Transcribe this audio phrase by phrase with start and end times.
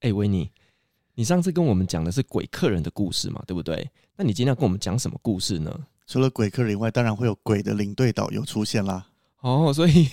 [0.00, 0.50] 哎，维尼，
[1.14, 3.90] 你上次跟我们讲的是鬼客人的故事嘛，对不对？
[4.16, 5.86] 那你今天要跟我们讲什么故事呢？
[6.06, 9.09] 除了鬼客人以外，当然会有鬼的领队导游出现啦。
[9.40, 10.06] 哦，所以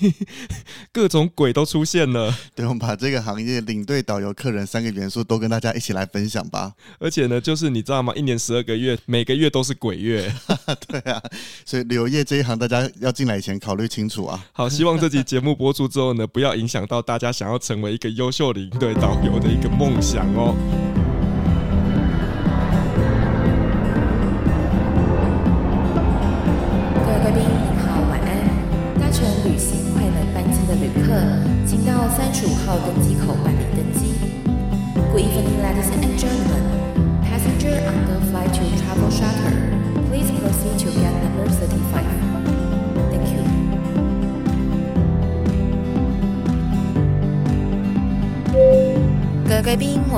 [0.93, 2.33] 各种鬼都出现了。
[2.55, 6.71] 对，我们把这个行业领队、导游、客人三个元素都跟大家一起来分享吧。
[6.97, 8.13] 而且呢，就是你知道吗？
[8.15, 10.33] 一年十二个月，每个月都是鬼月。
[10.87, 11.21] 对啊，
[11.65, 14.45] 所以旅游业这一行，大家要进来以前考虑清楚啊。
[14.53, 20.55] 好，希望这集节目播出之后呢，不要影响到大家想要成为一个优秀领队导游的一个梦想哦。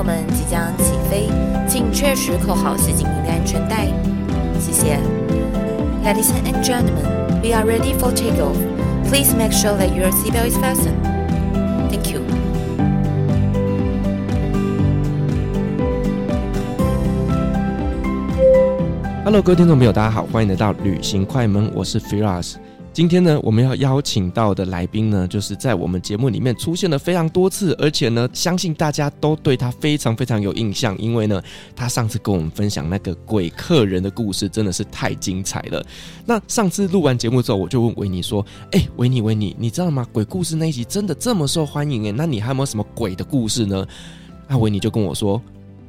[0.00, 1.28] 我们即将起飞，
[1.68, 3.86] 请确实扣好系紧您的安全带。
[4.58, 4.98] 谢谢。
[6.02, 7.04] Ladies and gentlemen,
[7.42, 8.56] we are ready for takeoff.
[9.10, 10.96] Please make sure that your seatbelt is fastened.
[11.90, 12.22] Thank you.
[19.26, 22.54] Hello，各位听众朋友，大家好，欢迎来到旅行快门，我是 Firas。
[23.00, 31.42] 今天呢，我们要邀请到的来宾呢，就是在我们节目里面出现了非常多次，而且呢，相信大家都对他非常非常有印象，因为呢，
[31.74, 35.82] 他上次跟我们分享那个鬼客人的故事真的是太精彩了。
[36.26, 40.06] 那上次录完节目之后，我就问维尼说：“哎，维尼，维尼，你知道吗？
[40.12, 42.12] 鬼故事那一集真的这么受欢迎诶？
[42.12, 43.86] 那你还有没有什么鬼的故事呢？”
[44.46, 45.40] 那维尼就跟我说：“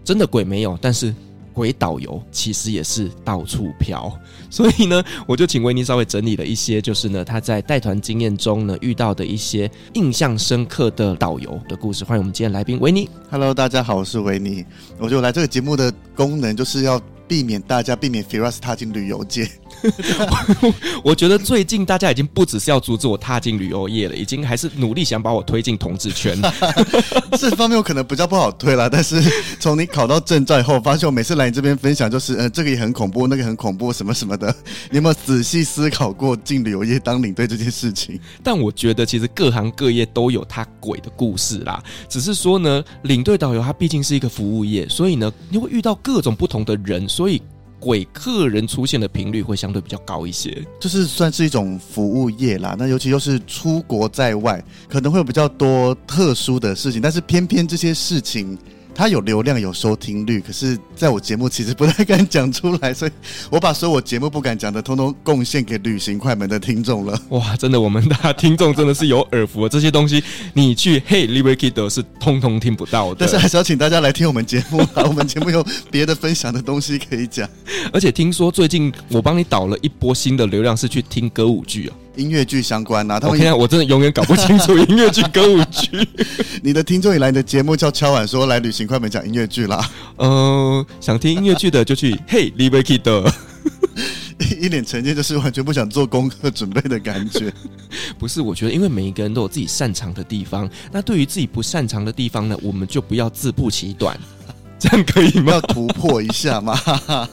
[0.01, 1.13] 真的鬼没有，但是。”
[1.53, 4.11] 鬼导游其实也是到处飘，
[4.49, 12.03] 所以呢，我就请维尼稍微整理了一些，就是呢，他在带团经验中呢遇到的一些印象深刻的导游的故事。
[12.03, 13.09] 欢迎我们今天来宾维尼。
[13.29, 14.65] Hello，大家好，我是维尼。
[14.97, 19.49] 我就来这个节目的功能就是要避免大家避免 Firas 踏进旅游界。
[21.01, 26.37] 我觉得最近大家已经不只是要阻止我踏进旅游业了，已经还是努力想把我推进同志圈。
[27.39, 29.23] 这方面我可能比较不好推啦，但是
[29.61, 34.53] 从你考到证照以后，发现我每次来你这边分享，就是呃，这个也很恐怖，那个很恐怖，什么什么的。
[34.89, 38.19] 你有没有仔细思考过进旅游业当领队这件事情？
[38.43, 47.39] 但我觉得其实各行各业都有他鬼的故事啦，只是说呢，领队导游他毕竟是一个服务业，所以呢，你会遇到各种不同的人，所所以。
[47.83, 52.75] 鬼客人出现的频率会相对比较高一些，就是算是一种服务业啦。
[52.77, 58.55] 那尤其又是出国在外，可能会有比较多特殊的事情，但是偏偏这些事情。
[58.93, 63.11] 他有流量，有收听率，可是在我节目其实不太敢讲出来，所以
[63.49, 67.19] 我把所有我节目不敢讲的，通通贡献给旅行快门的听众了。
[67.29, 73.17] 哇，真的，我们的听众真的是有耳福，这些东西你去嘿 Kid 是通通听不到的。
[73.19, 77.49] 但是还是要请大家来听我们节目啊，我们节目有别的分享的东西可以讲。
[77.91, 81.95] 而且听说最近我帮你导了一波新的流量，是去听歌舞剧啊。
[82.15, 86.07] 音乐剧相关呐，他们现在我真的永远搞不清楚音乐剧、歌舞剧。
[86.61, 89.89] 你的听众也来你的节目叫敲碗说来旅行快门讲音乐剧啦。
[90.17, 93.33] 嗯，想听音乐剧的就去嘿，Live Kid。
[94.59, 97.53] 一脸成见，就是完全不想做功课准备的感觉。
[98.17, 104.19] 不是，我觉得因为每一个人都有自己擅长的地方，那对于自己不擅长的地方呢，我们就不要自不其短。
[104.81, 105.51] 这样可以吗？
[105.51, 106.75] 要突破一下嘛。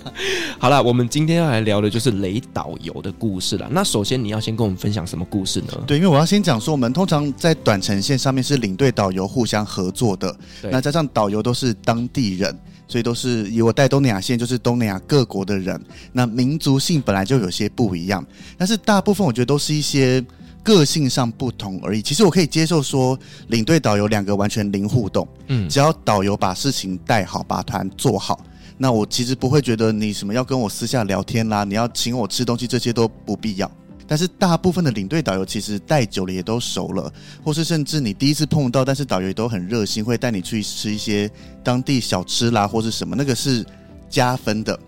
[0.60, 3.66] 好了，我们今天要来聊的就是雷导游的故事了。
[3.70, 5.68] 那首先你要先跟我们分享什么故事呢？
[5.86, 12.54] 对，因为我要先讲说，我们通常在短程线上面是领队导游互相合作的，那加上导游都是当地人，
[12.86, 15.80] 所以都是以我带东南亚线，就是东南亚各国的人，
[16.12, 18.22] 那民族性本来就有些不一样，
[18.58, 20.22] 但是大部分我觉得都是一些。
[20.68, 22.02] 个性上不同而已。
[22.02, 28.44] 其实我可以接受说，领队导游两个完全零互动，嗯，只要导游把事情带好，把团做好，
[28.76, 33.70] 那我其实不会觉得你什么要跟我私下聊天啦，你要请我吃东西这些都不必要。
[34.06, 37.10] 但是大部分的领队导游其实带久了也都熟了，
[37.42, 41.30] 或是甚至你第一次碰到，但是导游也都很热心，会带你去吃一些
[41.64, 43.64] 当地小吃啦，或是什么，那个是
[44.10, 44.78] 加分的，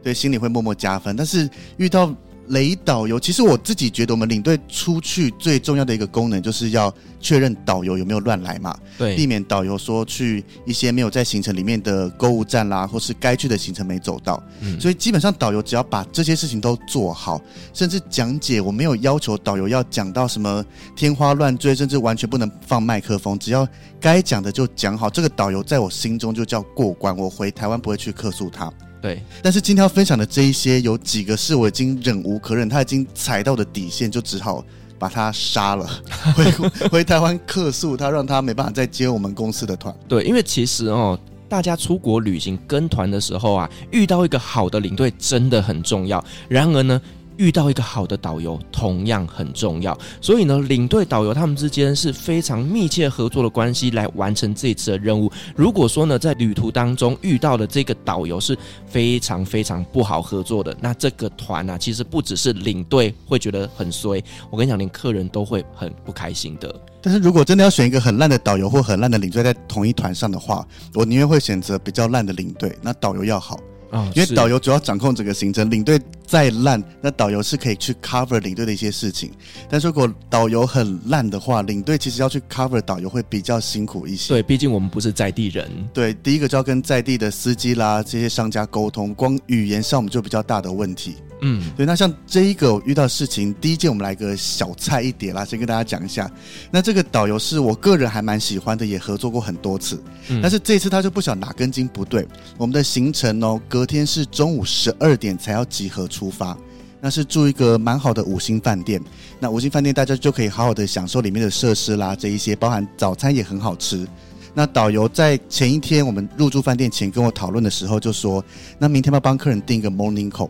[0.00, 1.16] 对，心里会默默加分。
[1.16, 2.14] 但是遇到。
[2.48, 14.42] 雷导游，其实我自己觉得，我们领队出去最重要的一个功能，就是要确认导游有没有乱来嘛，对，避免导游说去一些没有在行程里面的购物站啦，或是该去的行程没走到。
[14.60, 17.40] 嗯，所以基本上导游只要把这些事情都做好，
[17.72, 20.64] 甚至讲解，我没有要求导游要讲到什么
[20.94, 23.66] 天花乱坠，甚至完全不能放麦克风，只要
[24.00, 28.70] 该讲的就讲好，这个导游在我心中就叫过关，我回台湾不会去客诉他。
[29.04, 34.64] 对，但是今天要分享的这一些，有几个是我已经忍无可忍，他已经踩到的底线，就只好
[34.98, 35.86] 把他杀了，
[36.34, 36.50] 回
[36.88, 39.94] 回台湾客诉他，让他没办法再接我们公司的团。
[40.08, 41.20] 对，因为其实哦，
[41.50, 46.24] 大家出国旅行跟团的时候啊，遇到一个好的领队真的很重要。
[46.48, 46.98] 然而呢，
[47.36, 55.30] 遇到一个好的导游同样很重要，所以呢，领队导游他们之间是非常密切合作的关系来完成这一次的任务。
[55.56, 66.74] 如果说呢，在旅途当中遇到的这个导游是非常非常不好合作的，那这个团啊，其实不只是领队会觉得很衰，我跟你讲，连客人都会很不开心的。
[67.02, 73.58] 但是如果真的要选一个很烂的导游或很烂的领队在同一团上的话，我宁愿会选择比较烂的领队，那导游要好。
[73.94, 79.30] 哦、因为导游主要掌控整个行程，领队再烂，那导游是可以去 cover 领队的一些事情。
[79.70, 84.34] 但是如果导游很烂的话，领队其实要去 cover 导游会比较辛苦一些。
[84.34, 85.70] 对，毕竟我们不是在地人。
[85.92, 91.14] 对，第一个就要跟在地的司机啦这些商家沟通，光语言上我们就比较大的问题。
[91.46, 96.30] 嗯，对，那像这一个我遇到事情，第一件我们来个小菜一碟啦，先跟大家讲一下。
[96.70, 100.02] 那这个导游是我个人还蛮喜欢的，也合作过很多次。
[100.28, 102.26] 嗯，但是这次他就不晓得哪根筋不对。
[102.56, 106.56] 我们的行程哦，隔天是中午十二点才要集合出发，
[106.98, 108.98] 那是住一个蛮好的五星饭店。
[109.38, 114.08] 那五星饭店大家就可以好好的享受里面的设施啦，这一些包含早餐也很好吃。
[114.54, 118.42] 那导游在前一天我们入住饭店前跟我讨论的时候就说，
[118.78, 120.48] 那明天要帮客人订一个 morning call。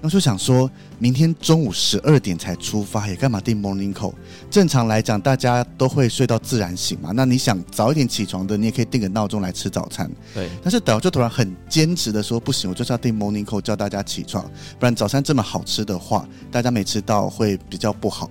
[0.00, 4.14] 那就想说，明天中午十二点才出发，也干嘛订 morning call？
[4.50, 7.10] 正常来讲，大家都会睡到自然醒嘛。
[7.14, 10.10] 那你想早一点起床的，你也可以定个闹钟来吃早餐。
[10.34, 10.48] 对。
[10.62, 14.44] 但是导游就突然很坚持的说，不行，我就是要订 morning call，叫大家起床，
[14.78, 18.30] 不然早餐这么好吃的话，大家没吃到会比较不好。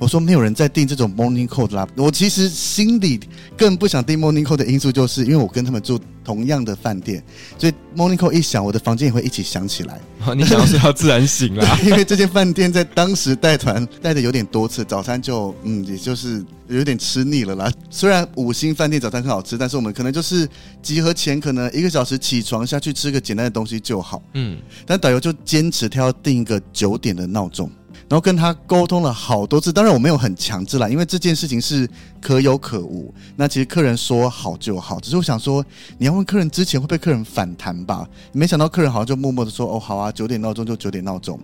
[0.00, 1.86] 我说没有人在订这种 morning call 啦。
[1.94, 3.20] 我其实心里
[3.56, 7.22] 更不想订 morning call 的因素，就是因为我跟他们住同样的饭店，
[7.58, 10.00] 所以 morning call 一响，我的房间也会一起响起来。
[10.24, 11.78] 哦，你想要睡到自然醒啦。
[11.84, 17.70] 因为这间饭店在当时带团带的有点多次，早餐就嗯，也就是有点吃腻了啦。
[17.90, 20.48] 虽然五星饭店早餐很好吃，但是我们可能就是
[20.80, 24.22] 集合前可能一个小时起床下去吃个简单的东西就好。
[24.32, 27.70] 嗯，但导游就坚持他要订一个九点的闹钟。
[28.10, 31.88] 然后跟他沟通了好多次，当然我没有很强制啦，因为这件事情是
[32.20, 33.14] 可有可无。
[33.36, 35.64] 那其实客人说好就好，只是我想说，
[35.96, 38.04] 你要问客人之前会被客人反弹吧？
[38.32, 41.38] 没想到客人好像就默默的说：“哦，好啊，九点闹钟就九点闹钟。”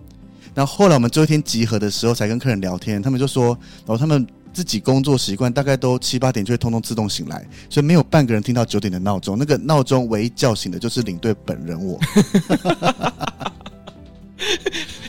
[0.53, 9.37] 那后来我们最后一天集合的时候，才跟客人聊天，他们就说：“然后他们自己工作习惯，大概都七八点就会通通自动醒来，所以没有半个人听到九点的闹钟。
[9.39, 11.97] 那个闹钟唯一叫醒的就是领队本人我。”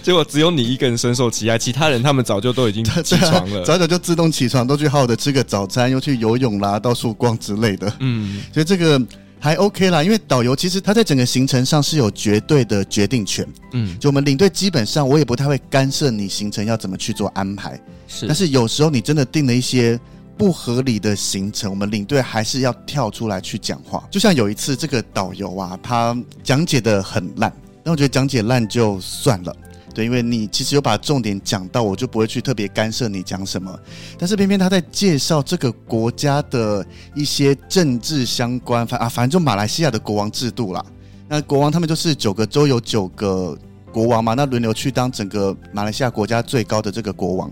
[0.08, 7.92] 结果只有你一个人深受其害，其他人他们早就都已经起床了，早早就自动起床，都去好好的吃个早餐，又去游泳啦，到处逛之类的。
[8.00, 8.98] 嗯，所以这个
[9.38, 13.46] 还 OK 啦，因为导游其实他在整个行程上是有绝对的决定权。
[13.74, 17.78] 嗯，就我们领队基本上我也不太会干涉你行程要怎么去做安排。
[18.06, 20.00] 是，但是有时候你真的定了一些
[20.38, 24.02] 不合理的行程，我们领队还是要跳出来去讲话。
[24.10, 27.52] 就像有一次这个导游啊，他讲解的很烂，
[27.84, 29.54] 那我觉得讲解烂就算了。
[29.98, 33.76] 对，因为你其实有把重点讲到，我就不会去特别干涉你讲什么。
[34.16, 36.86] 但是偏偏他在介绍这个国家的
[37.16, 40.86] 一些政治相关，反啊，反正就马来西亚的国王制度啦。
[41.26, 43.58] 那国王他们就是九个州有九个
[43.92, 47.50] 国王嘛，那轮流去当整个马来西亚国家最高的这个国王。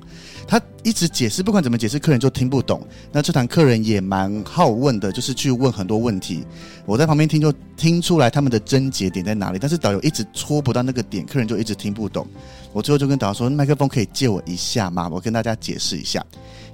[0.48, 2.80] 他一直解释，不管怎么解释，客人就听不懂。
[3.10, 6.44] 那这堂客人也蛮好问的，就是去问很多问题。
[6.84, 9.58] 我在旁边听，就听出来他们的症结点在哪里。
[9.58, 12.24] 但是导游一直戳不到那个点，客人就一直听不懂。
[12.72, 15.08] 我最后就跟导游说：“麦克风可以借我一下吗？
[15.12, 16.24] 我跟大家解释一下。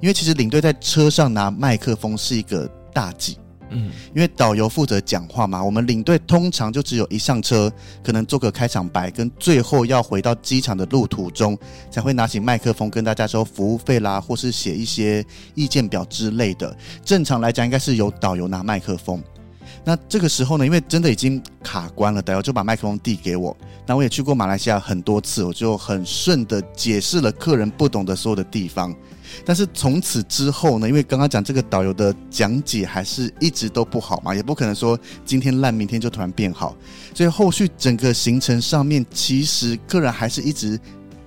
[0.00, 3.38] 因为其实领队在车上拿麦克风是一个大忌。”
[3.72, 11.58] 嗯，因为导游负责讲话嘛，我们领队通常就只有一上车，可能做个开场白，跟最后要回到机场的路途中，
[11.90, 15.24] 才会拿起麦克风跟大家说服务费啦，或是写一些
[15.54, 16.76] 意见表之类的。
[17.04, 19.22] 正常来讲，应该是由导游拿麦克风。
[19.84, 23.56] 那这个时候呢，因为真的已经卡关了，导游就把麦克风递给我。
[23.86, 28.94] 那我也去过马来西亚很多次，我就很顺的解释了客人不懂的所有的地方。
[29.44, 36.76] 但是从此之后呢，因为刚刚讲这个导游的讲解还是一直都不好嘛，也不可能说今天烂，明天就突然变好，
[37.14, 40.78] 所以后续整个行程上面，其实客人还是一直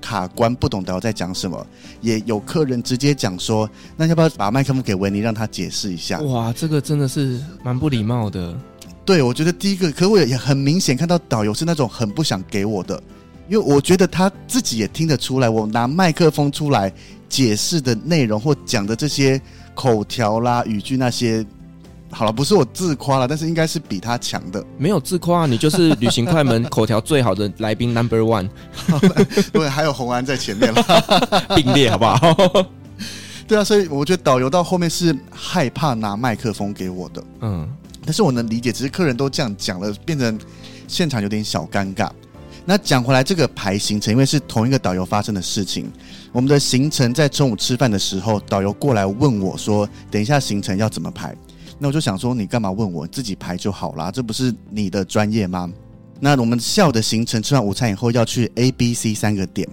[0.02, 1.66] 卡关，不懂导游在讲什么，
[2.02, 6.20] 也有客人直接讲说，那要不要把麦克风给维尼，让他解释一下？
[6.22, 8.56] 哇，这个真的是蛮不礼貌的。
[9.04, 13.02] 对，我觉得第一个，可我也很明显看到导游是那种很不想给我的，
[13.48, 16.92] 因为我觉得他自己也听得出来，我拿麦克风出来。
[17.36, 19.42] 解释的内容或讲的这些
[19.74, 21.46] 口条啦、语句那些，
[22.10, 24.66] 好了，不是我自夸了，但是应该是比他强的。
[24.78, 28.50] 没有自夸啊，你就是旅行快门口条最好的来宾 Number One。
[29.52, 30.82] 对，还有红安在前面了，
[31.58, 32.68] 并列好不好？
[33.46, 37.22] 对啊，所以我觉得导游到后面是害怕拿麦克风给我的。
[37.42, 37.68] 嗯，
[38.06, 40.40] 但是我能理解，只是客人都这样讲了，变成
[40.88, 42.10] 现场有点小尴尬。
[42.68, 45.86] 那讲回来，这个排行程，因为是同一个导游发生的事情。
[46.32, 51.36] 我们的行程在中午吃饭的时候，导游过来问我说：“等一下行程要怎么排？”
[51.78, 53.06] 那我就想说：“你干嘛问我？
[53.06, 55.72] 自己排就好啦，这不是你的专业吗？”
[56.20, 59.68] 那我们下午的行程，吃完午餐以后要去 A、B、C 三个点。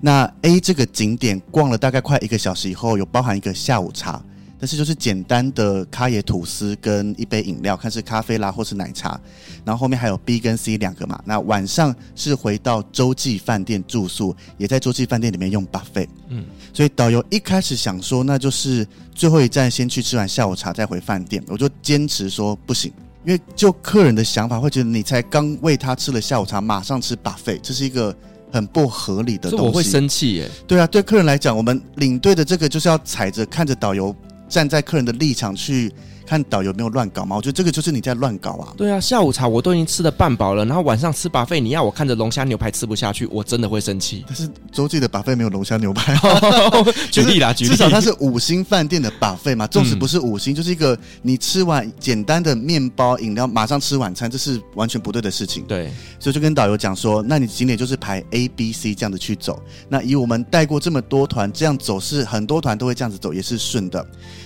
[0.00, 4.22] 那 A 这个景点逛了大概快一个小时以后，有包含一个下午茶。
[4.58, 9.20] 但是就是简单的咖椰吐司跟一杯饮料，看是咖啡啦或是奶茶，
[9.64, 11.20] 然后后面还有 B 跟 C 两个嘛。
[11.24, 16.08] 那晚上是回到洲际饭店住宿，也在洲际饭店里面用 buffet。
[16.28, 21.42] 嗯，所以导游一开始想说，那就是最后一站先去吃完下午茶再回饭店。
[21.48, 22.90] 我就坚持说不行，
[23.24, 28.16] 因为就客人的想法会觉得你才刚喂他吃了下午茶，马上吃 buffet，这是一个
[28.50, 29.66] 很不合理的东西。
[29.66, 30.50] 我会生气耶。
[30.66, 34.16] 对啊，对客人来讲，我们领队的这个就是要踩着看着导游。
[34.48, 35.92] 站在客人的立场去
[36.26, 37.36] 看导游没有乱搞吗？
[37.36, 38.74] 我觉得这个就是你在乱搞啊！
[38.76, 44.24] 对啊，下午茶我都已经吃的半饱了，然后晚上吃 buffet，你要我看着龙虾牛排吃不下去，我真的会生气。
[44.26, 46.14] 但是洲际的 buffet 没有龙虾牛排，
[47.12, 55.64] 举例啦，举例，至少它是五星饭店的 buffet 嘛，纵使不是五星，就是一个你吃完简单的面包饮料，马上吃晚餐，这是完全不对的事情。
[55.64, 59.62] 对，所以就跟导游讲说，那你景点就是排 A、B、C 这样子去走。
[59.88, 64.04] 那以我们带过这么多团，这样走是很多团都会这样子走，也是顺的。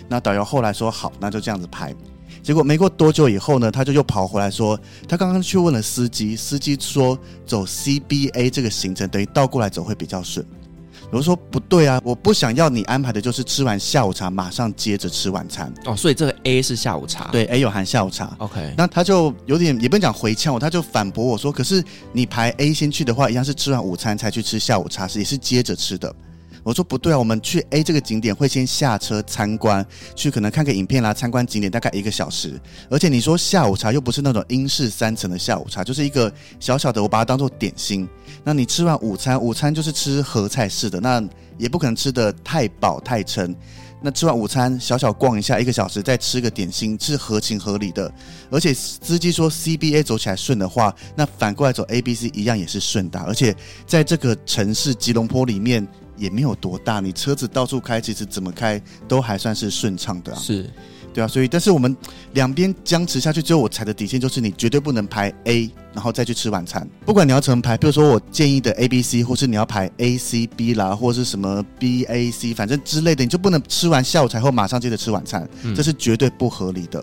[0.08, 1.94] 那导游后来说好，那就这样子排。
[2.42, 10.44] 结果没过多久以后呢，他就又跑回来说，他刚刚去问了司机，司机说走 CBA 这个行程等于倒过来走会比较顺。
[11.12, 15.96] 我说不对啊，我不想要你安排的就是吃完下午茶马上接着吃晚餐哦。
[15.96, 18.34] 所以这个 A 是下午茶，对，A 有含下午茶。
[18.38, 26.14] OK，那他就有点也不能讲回呛我，他就反驳我说，可是你排 A 先去的话，一样是吃完午餐才去吃下午茶，是也是接着吃的。
[26.62, 32.60] 我说不对啊，我们去 A 这个景点会先下车参观，去可能看个影片啦，参观景点大概一个小时。
[32.90, 38.08] 而且你说下午茶又不是那种英式三层的下午茶，就是一个小小的，我把它当做点心。
[38.44, 41.22] 那你吃完午餐，午餐就是吃合菜式的，那
[41.56, 43.54] 也不可能吃得太饱太撑。
[44.02, 48.10] 那吃完午餐，小小逛一下一个小时，再吃个点心，是合情合理的。
[48.50, 53.18] 而且司机说 CBA 走起来顺的话，那反过来走 ABC 一样也是顺的。
[53.20, 53.54] 而且
[53.86, 55.86] 在这个城市吉隆坡里面。
[56.20, 60.38] 也没有多大，你车子到处开，其实怎么开都还算是顺畅的啊。
[60.38, 60.70] 是，
[61.12, 61.96] 对啊，所以但是我们
[62.34, 66.86] 两边僵持下去，之后我踩的底线就是你绝对不能排 A，然后再去吃晚餐。
[67.06, 77.02] 不管你要怎么排，比如说我建议的 A、B、C，或是你要排 A、C、B 啦，或是什么 B、A、C，反正之类的，你就不能吃完下午茶后马上接着吃晚餐，这是绝对不合理的。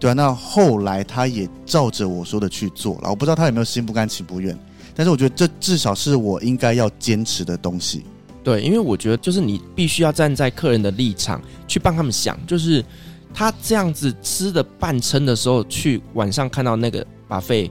[0.00, 4.56] 对啊，那后来他也照着我说的去做了，我不知道他有没有心不甘情不愿，
[4.94, 8.04] 但是我觉得这至少是我应该要坚持的东西。
[8.48, 12.82] 对，因为我觉得就是你必须要站在客人的立场去帮他们想，就是
[13.34, 17.70] 他这样子吃的半撑的时候，去晚上看到那个把费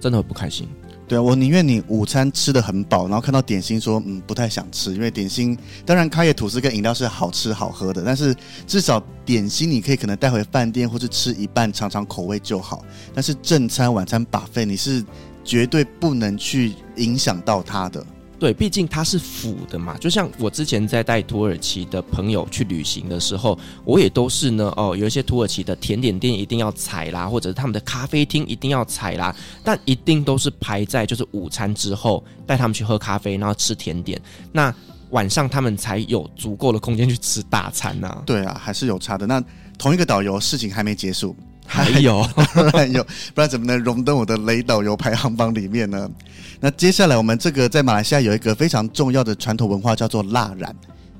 [0.00, 0.68] 真的会不开心。
[1.06, 8.34] 对啊，我宁愿你午餐吃得很饱，然后看到点心说嗯不太想吃，因为点心当然开业吐司跟饮料是好吃好喝的，但是
[8.66, 12.84] 至少点心你可以可能带回饭店或是吃一半尝尝口味就好。
[13.14, 15.04] 但是正餐晚餐把费你是
[15.44, 18.04] 绝对不能去影响到他的。
[18.38, 19.96] 对，毕竟它是辅的嘛。
[19.98, 24.72] 就像我之前在带土耳其的朋友去旅行的时候，我也都是呢。
[24.76, 34.20] 哦，有一些土耳其的甜点店一定要踩啦，或者是他们的咖啡厅一定要踩啦，但一定都是排在就是午餐之后带他们去喝咖啡，然后吃甜点。
[34.52, 34.74] 那
[35.10, 38.22] 晚上他们才有足够的空间去吃大餐呐。
[38.26, 39.26] 对啊，还是有差的。
[39.26, 39.42] 那
[39.78, 41.34] 同一个导游，事情还没结束。
[41.66, 43.04] 还有，当然有，
[43.34, 46.08] 不然怎么能荣登我的雷导游排行榜里面呢？
[46.60, 50.74] 那接下来我们这个在马来西亚有一个非常重要的传统文化，叫做蜡染。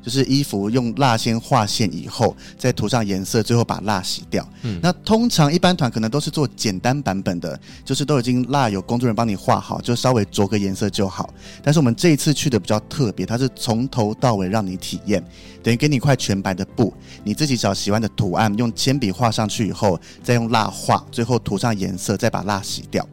[0.06, 4.48] 就是衣服用蜡先画线以后，再涂上颜色，最后把蜡洗掉。
[4.62, 11.34] 嗯，那通常一般团可能都是做简单版本的，就是都已经蜡有工作人员帮你画好，就稍微着个颜色就好。
[11.60, 15.20] 但是我们这一次去的比较特别，它是从头到尾让你体验，
[15.60, 16.94] 等于给你一块全白的布，
[17.25, 23.04] 你自己找喜欢的图案，用铅笔画上去以后，再用蜡画，最后涂上颜色，再把蜡洗掉。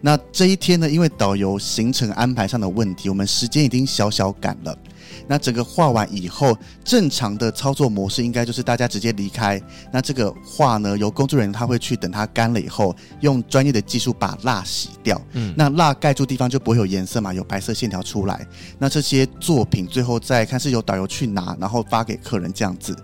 [0.00, 4.78] 那这一天呢，因为导游行程安排上的问题，我们时间已经小小赶了。
[5.26, 9.60] 那整个画完以后，正常的操作模式应该就是大家直接离开。
[9.92, 15.20] 那这个画呢，由工作人员他会去等它干了以后，用专业的技术把蜡洗掉。
[15.32, 18.46] 嗯，那蜡盖住地方就不会有颜色嘛，有白色线条出来。
[18.78, 22.96] 那这些作品最后再看是由导游去拿，然后发给客人这样子。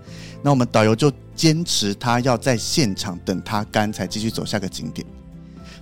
[0.42, 5.06] 那我们导游就坚持他要在现场等它干，才继续走下个景点。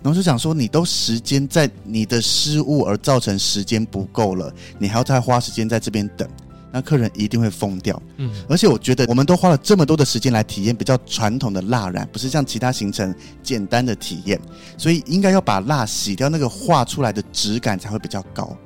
[0.03, 6.29] 然后就想说，你都时间在你的失误而造成时间不够了，你还要再花时间在这边等，
[6.73, 8.03] 那客人一定会疯掉。
[8.17, 14.41] 嗯，而且我觉得我们都花了这么多的时间来体验比较传统的蜡染，不是像其他行程简单的体验，
[14.77, 18.57] 所以应该要把蜡洗掉，那个画出来的质感才会比较高。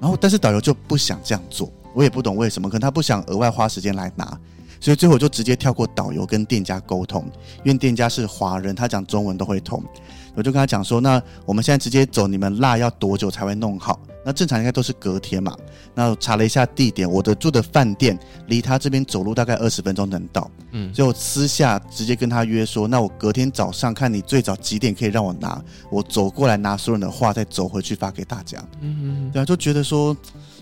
[0.00, 4.38] 然后，但是导游就不想这样做，我也不懂为什么，可能他不想额外花时间来拿。
[4.80, 7.24] 所以最后我就直接跳过导游跟店家沟通，
[7.64, 9.82] 因为店家是华人，他讲中文都会通。
[10.34, 13.98] 我就跟他讲说，那我们现在直接走，你们蜡要多久才会弄好？
[14.22, 15.56] 那正常应该都是隔天嘛。
[15.94, 18.18] 那我查了一下地点，我的住的饭店
[18.48, 20.50] 离他这边走路大概二十分钟能到。
[20.72, 28.62] 嗯，所以我私下直接跟他约说，那我隔天早上看你最早几点可以让我拿，我走过来拿所有人的话，再走回去发给大家。
[28.82, 30.14] 嗯嗯，对啊，就觉得说。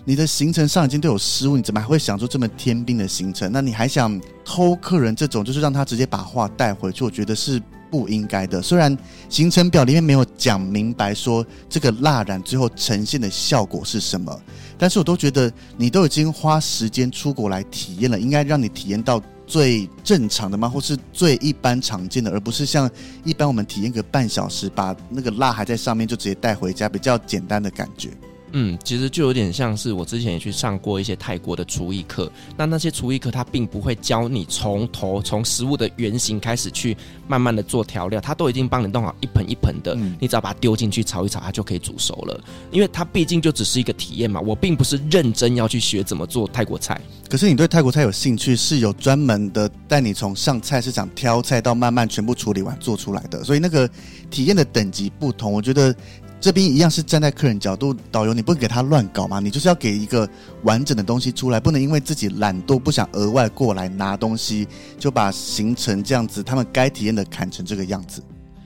[0.07, 3.51] 你的行程上已经都有失误，你怎么还会想出这么天兵的行程？
[3.51, 7.03] 那你还想偷客人这种，就是让他直接把画带回去？
[7.03, 7.59] 我觉得是
[7.89, 8.61] 不应该的。
[8.61, 8.95] 虽然
[9.29, 14.39] 行程表里面没有讲明白说这个蜡染最后呈现的效果是什么，
[14.77, 20.69] 但是我都觉得你都已经花时间出国来体验了，应该让你体验到最正常的吗？
[20.69, 22.87] 或是最一般常见的，而不是像
[23.23, 28.11] 一般我们体验个半小时，把那个蜡还在上面就直接带回家，比较简单的感觉。
[28.57, 36.95] 嗯，其实就有点像是我之前也去上过一些泰国的厨艺课，那那些厨艺课它并不会教你从头从食物的原型开始去
[37.27, 42.43] 慢慢的做调料，它都已经帮你弄好一盆一盆的，嗯、你只要把它丢进去炒一炒，它就可以煮熟了。
[42.71, 46.99] 因为它毕竟就只是一个体验嘛，我并不是认真要去学怎么做泰国菜。
[47.29, 53.89] 可是你对泰国菜有兴趣，是有专门的带你从上菜市场挑菜到慢慢全部处理完做出来的，所以那个
[54.31, 55.93] 体验的等级不同，我觉得。
[56.41, 59.39] 这边一样是站在客人角度，导游你不给他乱搞吗？
[59.39, 60.29] 你就是要给一个
[60.61, 64.67] 完整的东西出来，不能因为自己懒惰不想额外过来拿东西，
[64.99, 68.23] 就把行程这样子他们该体验的砍成这个样子。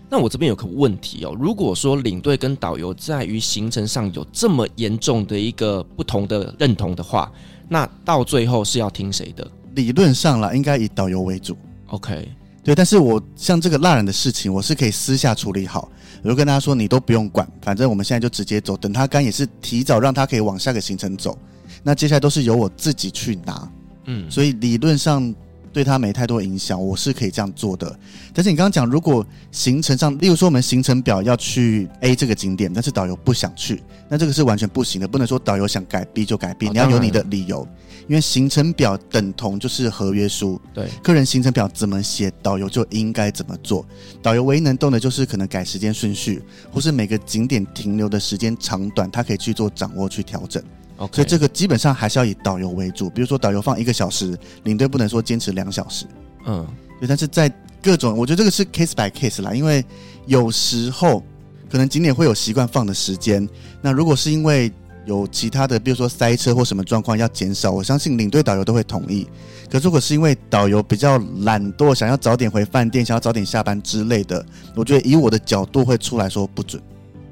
[0.09, 7.31] 那我这边有个问题哦，如果说领队跟导游在于行程上有这么严重的一个不同的认同的话，
[7.69, 9.49] 那到最后是要听谁的？
[9.75, 11.55] 理论上啦，应该以导游为主。
[11.87, 12.27] OK，
[12.63, 15.89] 对，但是我像这个蜡染的事情，我是可以私下处理好。
[16.21, 18.75] 我就跟他说：“你都不用管，反正我们现在就直接走。
[18.75, 21.37] 等他干也是提早让他可以往下个行程走。
[21.81, 23.71] 那接下来都是由我自己去拿，
[24.05, 25.33] 嗯，所以理论上
[25.71, 27.97] 对他没太多影响，我是可以这样做的。
[28.33, 37.67] 但是你刚刚讲，如果行程上，例如说我们行程表要去 A 这个景点，但是导游不想去，那这个是完全不行的，不能说导游想改 B 就改 B，你要有你的理由。”
[38.09, 43.85] 因为行程表等同就是合约书，对，客人行程表怎么写，导游就应该怎么做。
[44.19, 50.63] 导游唯一能动的就是可能改时间顺序，或是每个景点停留的时间长短，他可以去做掌握去调整。
[51.11, 53.09] 所以这个基本上还是要以导游为主。
[53.09, 56.05] 比如说导游放一个小时，领队不能说坚持两小时。
[56.45, 56.67] 嗯，
[56.99, 57.07] 对。
[57.07, 59.83] 但是在各种，我觉得这个是 case by case 啦，因为
[60.25, 61.23] 有时候
[61.69, 63.47] 可能景点会有习惯放的时间，
[63.81, 64.71] 那如果是因为
[65.05, 69.27] 有其他的，比如说塞车或什么状况要减少，我相信领队导游都会同意。
[69.71, 76.81] 可如果是因为导游比较懒惰，想要早点回饭店，想要早点下班之类的，我觉得以我的角度会出来说不准。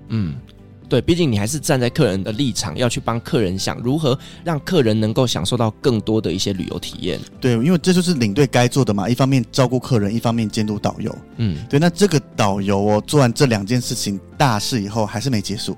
[0.09, 0.35] 嗯，
[0.89, 7.19] 对，毕竟你还是站在客人的立场，要去帮客人想如何让客人能够享受到更多的一些旅游体验。
[7.41, 11.13] 对，因为这就是领队该做的嘛，一方面照顾客人，一方面监督导游。
[11.37, 11.79] 嗯，对。
[11.79, 15.77] 那这个导游哦，做完这两件事情大事以后，还是没结束。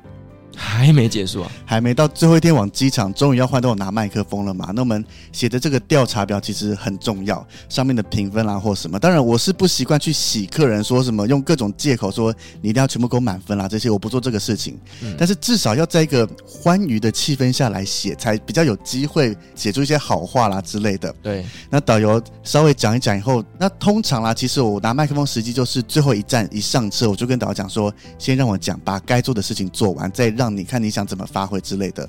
[0.62, 4.72] 还没结束啊，还没到最后一天往机场，终于要换到我拿麦克风了嘛？
[4.76, 9.00] 那我们写的这个调查表其实很重要，上面的评分啦或什么。
[9.00, 14.78] 当然我是不习惯去洗客人，说什么用各种借口说你一定要全部给我满分啦，这些我不做这个事情。
[15.02, 21.16] 嗯，但是至少要在一个欢愉的气氛下来写，才比较有机会写出一些好话啦之类的。
[21.24, 30.49] 对，那导游稍微讲一讲以后，那通常啦，其实我拿麦克风时机就是最后一站一上车，我就跟导游讲说，先让我讲，把该做的事情做完，再让。
[30.56, 32.08] 你看你想怎么发挥之类的，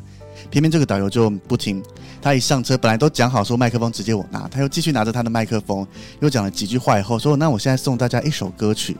[0.51, 1.83] 偏偏这个导游就不听。
[2.23, 5.87] 他一上车，本来都讲好说麦克风直接我拿，他又继续拿着他的麦克风，
[6.21, 8.97] 又讲了几句话以后说：“那我现在送大家一首歌曲，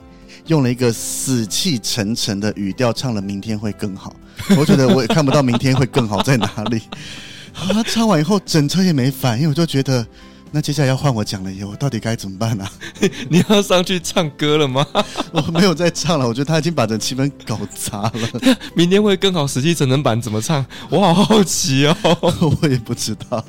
[0.47, 4.15] 用了一个死气沉沉的语调唱了《明天会更好》。
[4.59, 6.81] ”我觉得我也看不到明天会更好在哪里。
[7.53, 10.05] 他，唱完以后整车也没反应，我就觉得
[10.53, 12.71] 那接下来要换我讲了耶，我到底该怎么办呢、啊？
[13.29, 14.85] 你要上去唱歌了吗？
[15.31, 18.11] 我没有在唱了，我觉得他已经把整气氛搞砸了。
[18.75, 20.65] 明天会更好，实际成人版怎么唱？
[20.89, 21.95] 我好好奇哦。
[22.61, 23.43] 我也不知道。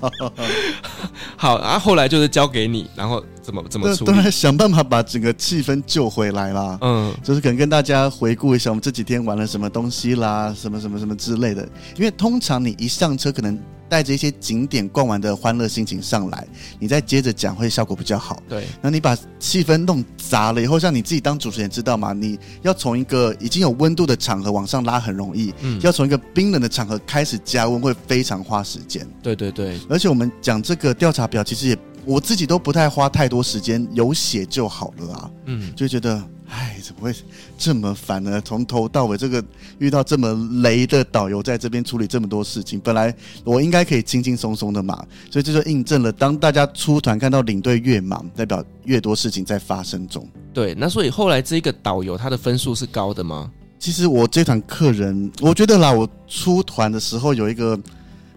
[1.37, 4.11] 好啊，后来就是交给你，然后怎么怎么处理？
[4.11, 6.79] 当然想办法把整个气氛救回来啦。
[6.81, 11.69] 嗯，就是可能跟大家回顾一下我们这几天玩了什么东西啦，什么什么什么之类的。
[11.97, 13.59] 因为通常你一上车，可能。
[13.89, 18.43] 带着一些景点逛完的欢乐心情上来，你再接着讲会效果比较好。
[18.49, 22.15] 对，那你把气氛弄砸了以后，像你自己当主持人知道吗？
[22.15, 29.07] 你要从一个已经有温度的场合往上拉很容易，嗯，要从一个冰冷的场合开始加温会非常花时间。
[29.23, 35.31] 对对对，而且我们讲这个调查表，其实也我自己都不太花太多时间，有写就好了啊。
[35.47, 36.23] 嗯，就觉得。
[36.55, 37.15] 哎，怎么会
[37.57, 38.39] 这么烦呢？
[38.45, 39.43] 从头到尾，这个
[39.79, 50.29] 遇到这么雷的导游在这边处理这么多事情，本来我应该可以轻轻松松的嘛，所以这就印证了，当大家出团看到领队越忙，代表越多事情在发生中。
[50.53, 53.51] 对，那所以后来这个导游他的分数是高的吗？
[53.79, 57.81] 其实我这团客人，我觉得啦，我出团的时候有一个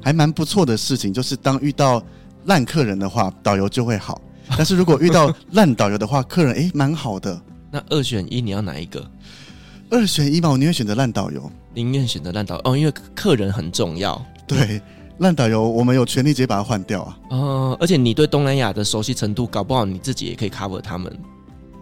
[0.01, 2.01] 还蛮不错的事情，就是当遇到
[2.45, 4.15] 烂客人的话，导游就会好；
[4.58, 7.39] 但是如果遇到 烂导游的话，客人诶蛮好的。
[7.71, 9.05] 那二选一，你要哪一个？
[9.89, 14.19] 二选一嘛，我宁愿选择烂导游，宁愿选择烂导游哦，因为客人很重要。
[14.47, 14.81] 对，
[15.19, 17.17] 烂导游我们有权利直接把它换掉啊。
[17.29, 21.15] 哦，而且你对东南亚的熟悉程度，搞不好你自己也可以 cover 他们。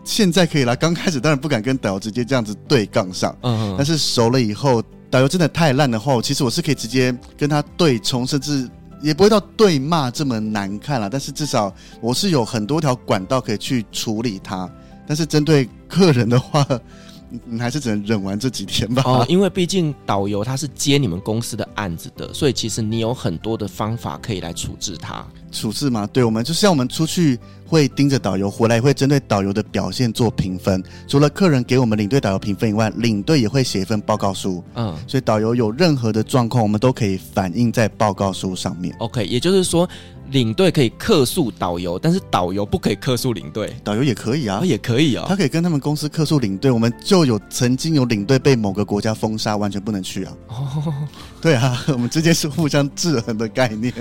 [0.04, 8.70] 现在可以了，刚开始当然不敢跟导游直接这样子对杠上，嗯，但是熟了以后，导游真的太烂的话，其实我是可以直接跟他对冲，甚至
[9.04, 11.08] 也不会到对骂这么难看了。
[11.10, 14.68] 但是至少我是有很多条管道可以去处理它。
[15.06, 16.66] 但是针对客人的话，
[17.46, 19.02] 你还是只能忍完这几天吧。
[19.06, 25.26] 哦，因为毕竟导游他是接你们公司的案子的，所以其实你有很多的方法可以来处置他。
[25.52, 26.08] 处置吗？
[26.12, 30.84] 对，我们就像我们出去会盯着导游，回来也会针对导游的表现做评分。
[31.08, 34.64] 除了客人给我们领队导游评分以外，领队也会写一份报告书。
[34.76, 38.96] 嗯，所以导游有任何的状况，我们都可以反映在报告书上面。
[39.00, 39.88] OK，也就是说。
[40.32, 43.72] 领队可以客诉导游，但是导游不可以客诉领队。
[43.84, 46.72] 导游也可以啊，也可以啊、哦，他可以跟他们公司客诉领队。
[46.72, 50.34] 我们就有曾经有领队被某个国家封杀，完全不能去啊。
[50.48, 50.94] 哦，
[51.42, 53.94] 对啊， 我们之间是互相制衡的概念，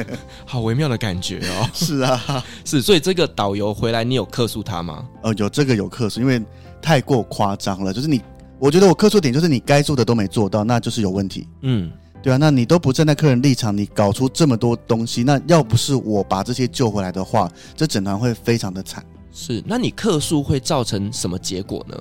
[0.47, 1.69] 好微妙的感觉哦。
[1.75, 5.05] 是啊，是，所以这个导游回来，你有客诉他吗？
[5.23, 6.43] 呃，有这个有客诉，因为
[6.81, 7.93] 太过夸张了。
[7.93, 8.23] 就是你，
[8.59, 11.47] 我觉得我客诉点就是你该做的都没做到，那就是有问题。
[11.63, 11.91] 嗯。
[12.23, 19.05] 对啊，那你都不站在客人立场，你搞出这么多东西，那要不是我把这些救回来的话，这整团会非常的惨。
[19.33, 22.01] 是，那你客诉会造成什么结果呢？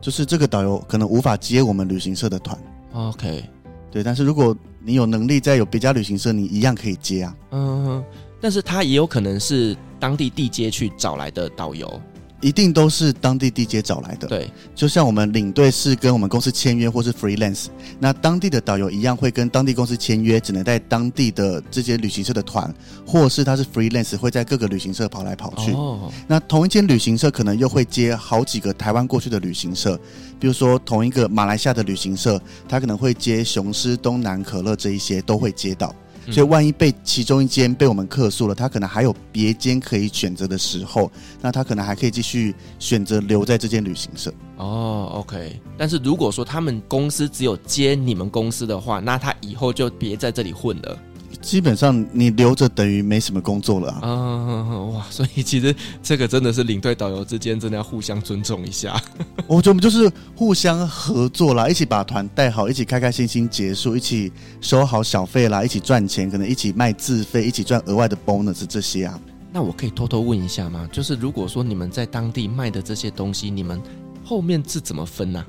[0.00, 2.58] 就是这个导游可能无法接我们旅行社的团。
[2.92, 3.44] OK，
[3.90, 4.54] 对，但是如果
[4.84, 7.36] 你有能力再有别家旅行社，你一样可以接啊。
[7.52, 8.04] 嗯，
[8.40, 12.00] 但是他也有可能是当地地接去找来的导游。
[12.42, 17.66] 一定都是当地地接找来的，对，就像我们领队是跟我们公司签约或是 freelance，
[18.00, 22.74] 那当地的导游一样会跟当地公司签约，只能带当地的这些旅行社的团，
[23.06, 25.70] 或是他是 freelance 会在各个旅行社跑来跑去。
[25.70, 29.96] 哦，那同一间旅行社可能又会接好几个台湾过去的旅行社，
[30.40, 35.94] 比如说同一个马来西亚的旅行社，他可能会接雄狮、东南可乐这一些都会接到。
[36.30, 44.32] 所以，万一被其中一间被我们客诉了，他可能还有别间可以选择的时候，那他可能还可以继续选择留在这间旅行社。
[44.56, 45.60] 哦，OK。
[45.76, 50.98] 但是如果说他们公司只有接你们公司的话，那他以后就别在这里混了。
[51.42, 54.00] 基本上你留着等于没什么工作了啊！
[54.04, 58.98] 嗯，哇，所以其实这个真的是领队导游之间真的要互相尊重一下。
[59.46, 69.20] 我觉得我们就是互相合作啦，一起把团带好，一起开开心心结束，一起收好小费啦，一起赚钱，可能一起卖自费，一起赚额外的 bonus 这些啊。
[69.52, 70.88] 那我可以偷偷问一下吗？
[70.92, 73.82] 就是如果说你们在当地卖的这些东西，你们
[74.24, 75.46] 后面是怎么分呢、啊？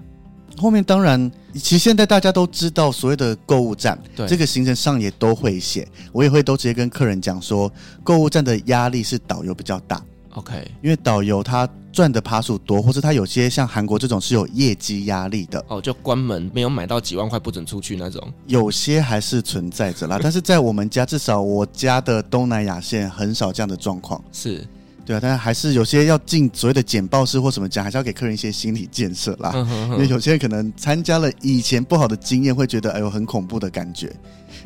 [0.58, 4.28] 后面当然，其实现在大家都知道所谓的购物站，对。
[4.28, 7.72] 这个行程上也都会写，我也会都直接跟客人讲说，
[8.04, 10.02] 购物站的压力是导游比较大
[10.36, 24.66] ，OK，因为导游他赚的趴数多，或者他有些像韩国这种是有业绩压力的，哦，就关门没有买到几万块不准出去那种，有些还是存在着啦，但是在我们家至少我家的东南亚线很少这样的状况， 是。
[25.06, 29.52] 对啊，但是还是有些要进所谓的简报室或什么讲，还是要给客人一些心理建设啦。
[29.54, 34.12] 嗯、哼哼因为有些人可能参加了以前不好的经验，会觉得哎呦很恐怖的感觉。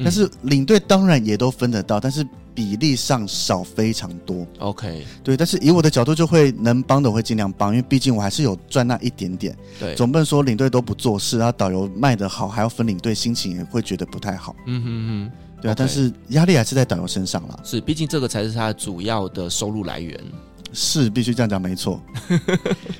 [0.03, 2.23] 但是领队当然也都分得到，但是
[2.53, 4.45] 比例上少非常多。
[4.59, 9.55] OK，对，但是以我的角度就会能帮的我会尽量帮，因为毕竟我还是有赚那一点点。
[9.79, 14.55] 对，总不能说领队都不做事，然后导游卖的好还要分领队，心情也会觉得不太好。
[14.67, 15.46] 嗯哼哼。
[15.61, 17.59] 对啊但是压力还是在导游身上了。
[17.63, 20.19] 是，毕竟这个才是他主要的收入来源。
[20.73, 21.99] 是，必须这样讲，没错。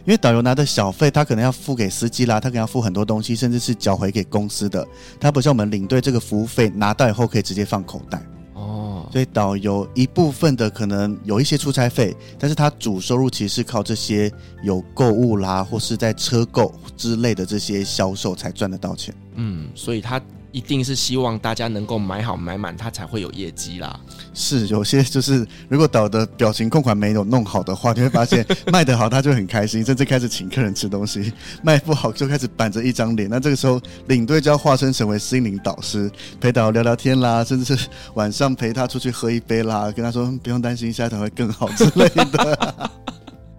[0.06, 4.88] 因为导游拿的小费，他可能要付给司机啦，他可能要付很多东西，甚至是缴回给公司的。
[5.20, 8.26] 他不像我们领队这个服务费拿到以后可以直接放口袋。
[8.54, 14.32] 哦，所以导游一部分的可能有一些出差费，但是他主收入其实是靠这些
[14.64, 19.14] 有购物啦，或是在车购之类的这些销售才赚得到钱。
[19.36, 20.22] 嗯，所以他。
[20.54, 24.00] 一定是希望大家能够买好买满，他才会有业绩啦。
[24.34, 31.32] 是有些就是，如果导的表情控款没有弄好的话，你会发现卖得好他就很开心，甚至开始请客人吃东西；
[31.62, 33.30] 卖不好就开始板着一张脸。
[33.30, 42.90] 那这个时候领队就要化身成为心灵导师，陪导聊聊天啦，甚至是晚上陪他出去喝一杯啦，跟他说不用担心，下一场会更好之类的。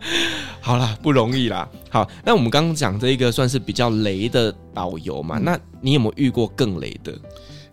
[0.60, 1.68] 好啦，不容易啦。
[1.90, 5.38] 好，那我们刚刚讲这一个算是比较雷的导游嘛？
[5.38, 7.16] 嗯、那你有没有遇过更雷的？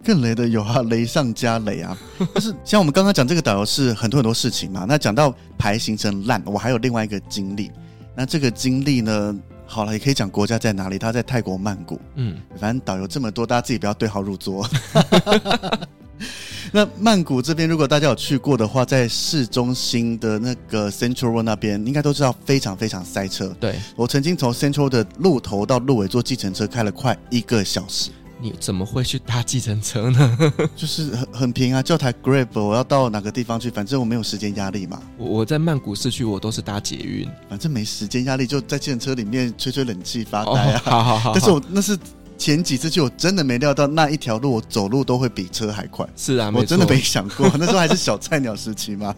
[0.04, 1.98] 更雷的有啊，雷上加雷啊！
[2.36, 4.86] 就是像我们刚刚讲这个导游是很多很多事情嘛。
[4.88, 7.72] 那讲到排行程烂，我还有另外一个经历。
[8.16, 11.00] 那这个经历呢，好了，也可以讲国家在哪里？
[11.00, 12.00] 他在泰国曼谷。
[12.16, 14.66] 嗯，反正导游这么多，大家自己不要对号入座。
[16.72, 23.56] 那曼谷这边，如果大家有去过的话，在市中心的那个 Central Road 那边，应该都知道非常非常塞车。
[23.60, 28.12] 对，我曾经从 Central 的路头到路尾坐计程车开了快一个小时。
[28.38, 30.38] 你怎么会去搭计程车呢？
[30.76, 35.02] 就是很很平啊，叫台 Grab，我要到哪个地方去，反正我没有时间压力嘛。
[35.18, 40.82] 我我在曼谷市区，我都是搭捷运，反正没时间压力，就在计程车里面吹吹冷气发呆啊。
[40.86, 41.98] 哦、好好好，但是我那是。
[42.38, 46.08] 前几次去，我真的没料到那一条路我走路都会比车还快。
[46.16, 49.16] 是啊，我真的没想过， 那时候还是小菜鸟时期嘛。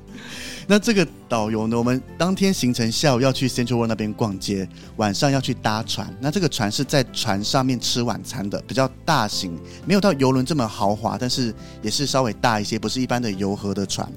[0.67, 6.13] 那这个导游呢，我们当天行程下午要去 Central World 那边逛街，晚上要去搭船。
[6.19, 14.11] 那这个船是在船上面吃晚餐的，比较大型，没有到游轮这么豪华，但是也是稍微大一些，不是一般的游河的船。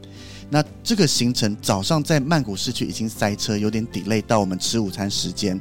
[0.48, 5.58] 那这个行程早上在曼谷市区已经塞车，有点 delay 到我们吃午餐时间。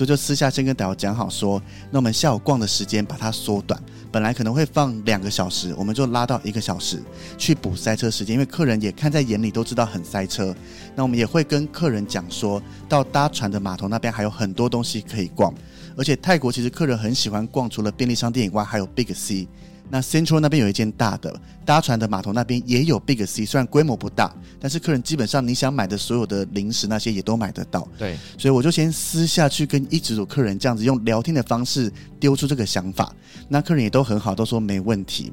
[0.00, 3.78] 所以就私下先跟导游讲好说，那我们下午逛的时间把它缩短，
[4.10, 7.02] 本来可能会放两个小时，我们就拉到一个小时
[7.36, 10.56] 去补塞车时间，因为客人也看在眼里，都知道很塞车。
[10.96, 15.52] 那我们也会跟客人讲说，到搭船的码头那边还有很多东西可以逛，
[15.98, 19.46] 而且泰国其实客人很喜欢逛，除了便利商店以外，还有 Big C。
[19.90, 27.86] 那 Central 那边有一间大的搭船的码头，那边也有 Big C，虽然规模不大，但是客人基本上你想买的所有的零食那些也都买得到。
[27.98, 33.12] 对，所以我就先私下去跟一直组客人这样子用聊天的方式丢出这个想法，
[33.48, 35.32] 那客人也都很好，都说没问题。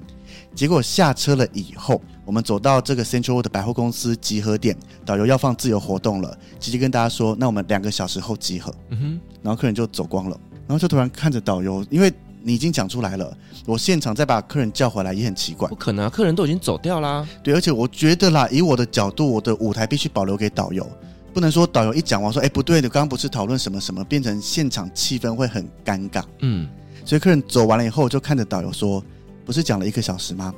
[0.56, 8.74] 结果下车了以后，我们走到这个 Central 的百货公司集合点，导游要放自由活动了，直接跟大家说，那我们两个小时后集合。
[8.90, 12.12] 嗯哼，然后客人就走光了，然后就突然看着导游，因为。
[12.48, 15.68] 你已经讲出来了，我现场再把客人叫回来也很奇怪。
[15.68, 17.28] 不可能啊，客人都已经走掉啦。
[17.44, 20.90] 对，而且我觉得啦，以我的角度，我的舞台必须保留给导游，
[21.34, 26.24] 不能说导游一讲完说，哎，不对的，刚刚不是讨论什么什么，变成现场气氛会很尴尬。
[26.40, 26.70] 嗯，
[27.04, 29.04] 所以客人走完了以后，我就看着导游说，
[29.46, 30.54] 不是讲了一个小时吗？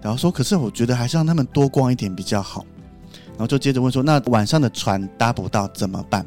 [0.00, 2.66] 然后说，可是我觉得还是让他们多逛一点比较好。
[3.28, 6.26] 然后就接着问说，那晚上的船搭不到怎么办？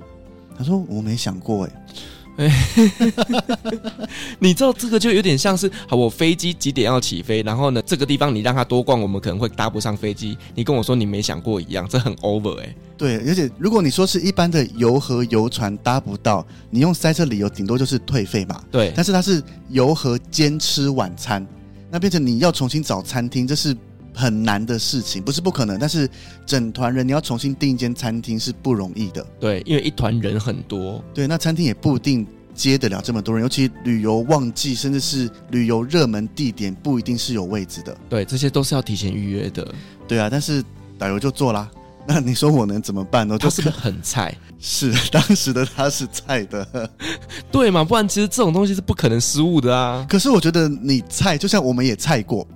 [0.57, 1.71] 他说，我没想过，哎。
[1.73, 2.24] 哎，
[4.39, 10.37] 你知道这个就有点像是，好，我飞机几点要起飞，然后呢，这个地方你让他多逛，我们可能会搭不上飞机。
[10.53, 12.75] 你跟我说你没想过一样，这很 over 哎。
[12.97, 18.61] 对，而且如果你说是一般的游和游船搭不到，你用塞车理由顶多就是退费嘛。
[18.71, 21.45] 对，但是它是游和兼吃晚餐，
[21.89, 23.75] 那变成你要重新找餐厅，这是。
[24.15, 26.09] 很难的事情，不是不可能，但是
[26.45, 29.25] 整团人你要重新订一间餐厅是不容易的。
[29.39, 37.95] 对，因为一团人很多，对，那餐厅也不一定接得了这么多人，尤其旅游旺季，甚至是旅游热门地点，不一定是有位置的。
[38.09, 39.67] 对，这些都是要提前预约的。
[40.07, 40.63] 对啊，但是
[40.97, 41.69] 导游就做啦。
[42.07, 43.35] 那你说我能怎么办呢？
[43.35, 46.89] 就是很菜， 是当时的他是菜的，
[47.51, 47.83] 对嘛？
[47.83, 50.05] 不然其实这种东西是不可能失误的啊。
[50.07, 52.47] 可是我觉得你菜，就像我们也菜过。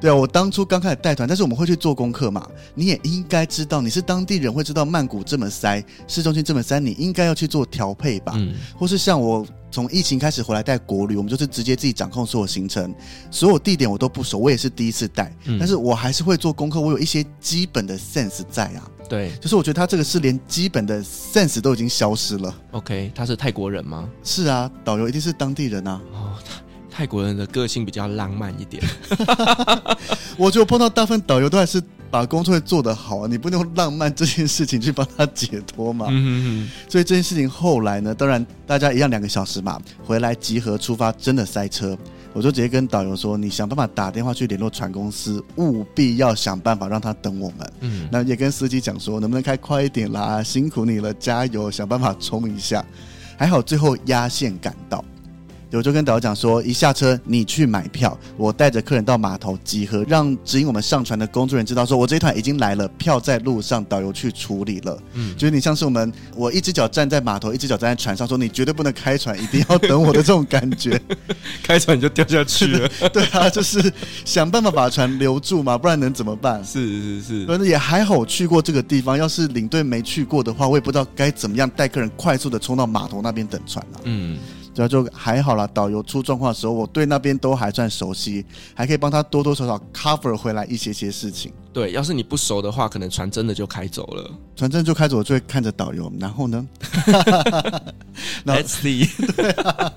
[0.00, 2.46] 对啊，我当初刚开始带团，但是我们会去做功课嘛。
[2.74, 8.34] 你也应该知道，你是当地人，会知道曼谷这么塞，市中心这么塞，你应该要去做调配吧。
[8.36, 12.94] 嗯，或是像我从疫情开始回来带国旅，我们就是直接自己掌控所有行程，
[13.30, 18.90] 所有地点我都不熟，我也是第一次带，嗯，但是我还是会做功课，我有一些基本的 sense 在啊。
[19.08, 22.54] 对，就是我觉得他这个是连基本的 sense 都已经消失了。
[22.72, 24.08] OK，他是泰国人吗？
[24.22, 26.00] 是啊，导游一定是当地人啊。
[26.12, 26.38] 哦。
[26.96, 28.80] 泰国人的个性比较浪漫一点，
[30.38, 36.06] 我觉得碰到大部分导游都还是把工作做得好啊，你不能用浪漫这件事情去帮他解脱嘛。
[36.08, 36.70] 嗯哼哼。
[36.88, 41.98] 所以这件事情后来呢，当然大家一样两个小时嘛，回来集合出发，真的塞车。
[42.32, 50.42] 我就直接跟导游说：“你想办法打电话去联络船公司，务必要想办法让他等我们。”嗯，那也跟司机讲说：“能不能开快一点啦？
[50.42, 52.84] 辛苦你了，加油，想办法冲一下。”
[53.38, 55.04] 还好最后压线赶到。
[55.76, 64.98] 我就跟导游讲说，一下车你去买票，我带着客人到码头集合，让指引我们上船的工作人员知道，说我这一团已经来了，票在路上，导游去处理了。
[65.14, 71.00] 嗯，就是你像是我们，我一只脚站在码头，一只脚站在船上，说你绝对不能开船，一定要等我的这种感觉，
[71.62, 72.88] 开船你就掉下去了。
[73.12, 73.92] 对啊，就是
[74.24, 76.64] 想办法把船留住嘛，不然能怎么办？
[76.64, 79.18] 是是是，反正也还好，我去过这个地方。
[79.18, 84.00] 要是领队没去过的话，我也不知道该怎么样带客人快速的冲到码头那边等船啊。
[84.04, 84.38] 嗯。
[84.74, 91.52] 主要就还好啦，导游出状况的时候，我对那边都还算熟悉，还可以帮他多多少少 cover 回来一些些事情。
[91.72, 94.30] 对，要是你不熟的话，可能船真的就开走了。
[94.56, 96.66] 船真的就开走，我就会看着导游，然后呢？
[98.44, 99.08] Let's see。
[99.36, 99.92] 对啊，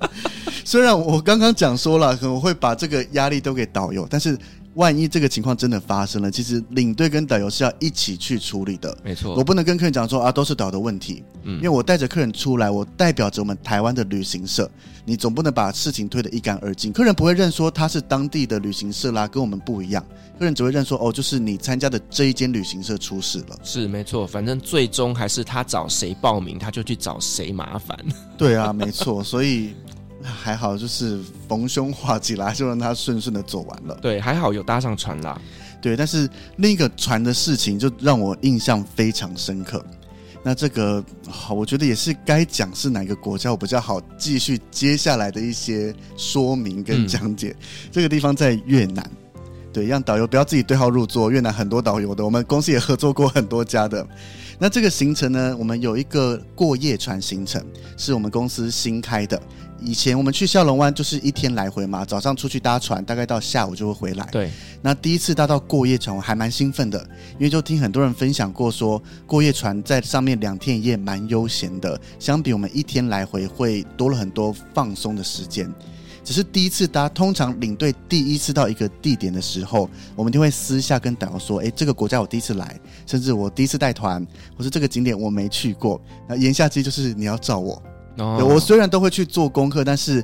[0.64, 4.38] 虽然我刚刚讲说了，可能会把这个压力都给导游，但是。
[4.78, 8.96] 万一这个情况真的发生了，其实领队跟导游是要一起去处理的。
[9.04, 11.24] 没错，我不能跟客人讲说啊，都是导游的问题。
[11.44, 14.70] 嗯，因为我带着客人出来，我代表着我们台湾的旅行社，
[15.04, 16.94] 你总不能把事情推得一干二净。
[16.94, 20.06] 客人不会认说他是当地的旅行社啦，跟我们不一样。
[20.38, 23.58] 客人只会认说哦，就是你参加的这一间旅行社出事了。
[23.64, 27.98] 是没错，反正最终还是他找谁报名，他就去找谁麻烦。
[28.38, 29.74] 对啊，没错，所以。
[30.28, 33.98] 还好，就是逢凶化吉啦，就让他顺顺的走完了。
[34.02, 35.40] 对，还好有搭上船啦。
[35.82, 39.84] 对，但是另一个船的事情就让我印象非常深刻。
[40.44, 47.56] 那这个好，我觉得也是该讲是哪个国家，我比较好继续接下来的一些说明跟讲解。
[47.60, 49.12] 嗯、这个地方在越南，
[49.74, 51.30] 对，让导游不要自己对号入座。
[51.30, 54.08] 越南很多导游的，我们公司也合作过很多家的。
[54.58, 57.64] 那这个行程呢，我们有一个过夜船行程，
[57.98, 59.40] 是我们公司新开的。
[59.80, 64.28] 以前我们去下龙湾就是一天来回嘛，早上出去搭船，大概到下午就会回来。
[64.32, 67.00] 对，那第一次搭到过夜船，我还蛮兴奋的，
[67.34, 75.72] 因为就听很多人分享过说，过夜船在上面两天一夜蛮悠闲的，相比我们一天来回会多了很多放松的时间。
[76.24, 84.22] 只是第一次搭，通常领队第一次到一个地点的时候，我们就会私下跟导游说：“诶，这个国家我第一次来，甚至我第一次带团，
[84.58, 87.82] 或是这个景点我没去过。”那言下之意就是你要照我。
[88.18, 88.42] Oh.
[88.54, 90.24] 我虽然都会去做功课，但是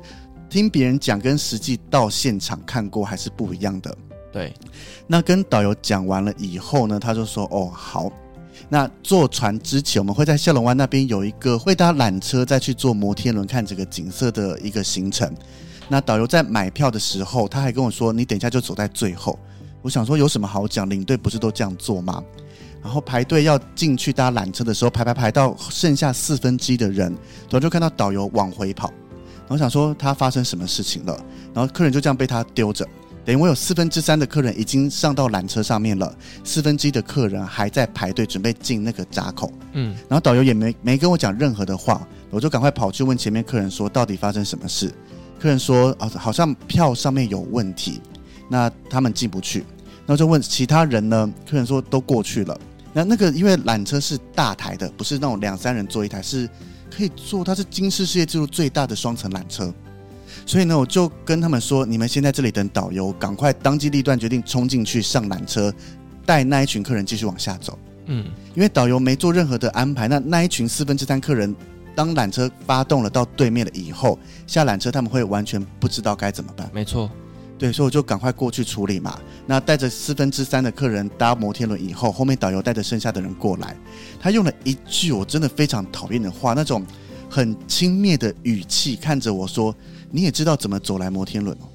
[0.49, 3.95] 听别人讲跟实际到现场看过还是不一样的。
[4.31, 4.51] 对，
[5.05, 8.11] 那跟导游讲完了以后呢，他就说：“哦，好，
[8.67, 15.31] 那坐船之前我们会在下龙湾那边有一个会搭缆车再去坐摩天轮看整个景色的一个行程。
[15.87, 19.37] 那导游在买票的时候，他还跟我说：‘你等一下就走在最后。’
[19.83, 20.89] 我想说有什么好讲？
[20.89, 22.23] 领队不是都这样做吗？”
[22.83, 28.89] 然后排队要进去搭缆车的时候，排排排到剩下四分之一的人，然后就看到导游往回跑。
[29.39, 31.17] 然后想说他发生什么事情了，
[31.53, 32.87] 然后客人就这样被他丢着。
[33.25, 39.49] 等于我有四分之三的客人已经上到缆车上面了，四分之一的客人还在排队准备进那个闸口。
[39.71, 44.93] 嗯，然后导游也没没跟我讲任何的话，我就赶快跑去问前面客人说到底发生什么事。
[45.39, 48.01] 客人说啊，好像票上面有问题，
[48.49, 49.59] 那他们进不去。
[50.05, 52.59] 然后就问其他人呢，客人说都过去了。
[52.93, 56.47] 那那个，因为缆车是大台的，不是那种两三人坐一台，是
[56.95, 59.73] 可以坐，它是金氏世界纪录最大的双层缆车。
[60.45, 65.73] 所以呢，我就跟他们说：“你们先在这里等导游，赶快当机立断决定冲进去上缆车，
[66.25, 67.77] 带那一群客人继续往下走。”
[68.07, 71.55] 嗯，因为导游没做任何的安排，那那一群四分之三客人，
[71.95, 76.69] 当缆车发动了到对面了以后，下缆车他们会完全不知道该怎么办。
[76.73, 77.09] 没错。
[77.63, 79.17] 对，所以我就赶快过去处理嘛。
[79.47, 83.73] 那带着四分之三的客人搭摩天轮以后，后面导游带着剩下的人过来。
[84.19, 86.85] 他用了一句我真的非常讨厌的话，那种
[87.29, 89.73] 很轻蔑的语气看着我说
[90.11, 91.65] ：“你也知道怎么走来摩天轮哦。”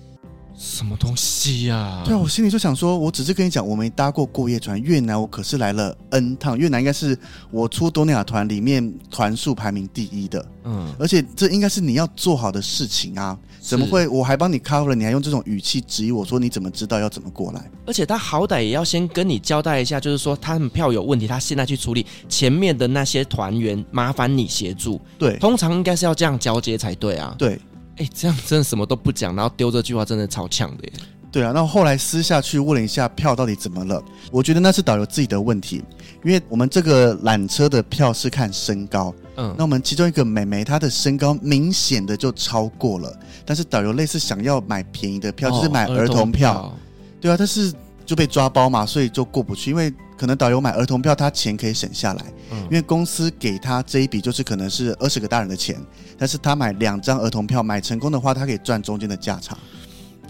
[0.58, 2.02] 什么东西呀、啊？
[2.04, 4.80] 对啊，我心里就想说，我只是跟你讲，我没搭过过夜船。
[4.82, 7.16] 越南我可是来了 N 趟，越南应该是
[7.52, 10.44] 我出东南亚团里面团数排名第一的。
[10.64, 14.08] 嗯，而且这应该是你要做好的事情啊，怎么会？
[14.08, 17.70] 我还帮你 cover 了，你还用这种语气质疑我说，你怎么知道要怎么过来？
[17.86, 25.00] 而且他好歹也要先跟你交代一下，就是说他们票有问题，他现在去处理前面的那些团员，麻烦你协助。
[25.16, 27.32] 对，通常应该是要这样交接才对啊。
[27.38, 27.58] 对。
[27.98, 30.92] 哎、欸，这样真的什么都不讲，然后丢这句话，真的超呛的耶。
[31.30, 35.84] 对啊，那后来私下去问了一下票到底怎么了，我觉得那是导游自己的问题，
[36.24, 46.76] 因为我们这个缆车的票是看身高，嗯，那我们其中一个美眉她的身高明显的就超过了，但是导游类似想要买便宜的票，哦、就是买儿童票，童票
[47.20, 47.74] 对啊，但是
[48.08, 55.78] 就被抓包嘛，所以就过不去，因为可能导游买儿童票，他钱可以省下来，嗯，因为公司给他这一笔就是可能是二十个大人的钱。
[56.16, 59.58] 但是他买两张儿童票，买成功的话，他可以赚中间的价差。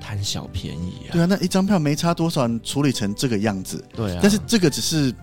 [0.01, 1.13] 贪小便宜啊。
[1.13, 3.83] 对啊，那一张票没差多少，你处理成这个样子。
[3.95, 5.15] 对啊，但是这个只是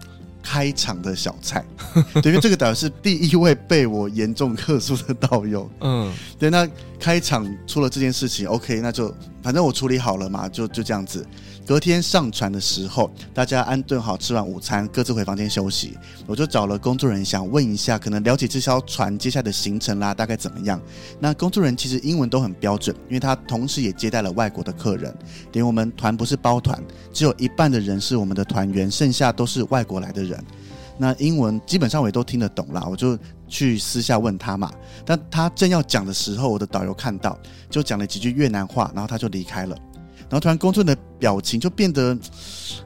[0.42, 1.66] 开场的小菜，
[2.24, 5.70] 对，因为这个导游是第一位被我严重克诉的导游。
[5.82, 6.66] 嗯，对，那
[6.98, 11.28] 开场出了这件事情，OK，那就反正我处理好了嘛，就就这样子。
[11.66, 15.98] 隔天上船的时候，大家安顿好，吃完午餐，各自回房间休息。
[16.28, 20.80] 我就找了工作人员，想问一下，可能了解这艘船接下来的行程啦，大概怎么样？
[21.20, 25.12] 那工作人员其实英文都很标准，因为他同时也接待了外国的客人。
[25.52, 26.80] 等于我们团不是包团，
[27.12, 30.40] 只有一半的人是我们的团员，剩下都是外国来的人。
[31.00, 34.72] 那英文基本上我也都听得懂啦，我就去私下问他嘛。
[35.04, 37.36] 但他正要讲的时候，我的导游看到，
[37.72, 39.76] 就讲了几句越南话，然后他就离开了。
[40.36, 42.18] 然后突然，工作人员的表情就变得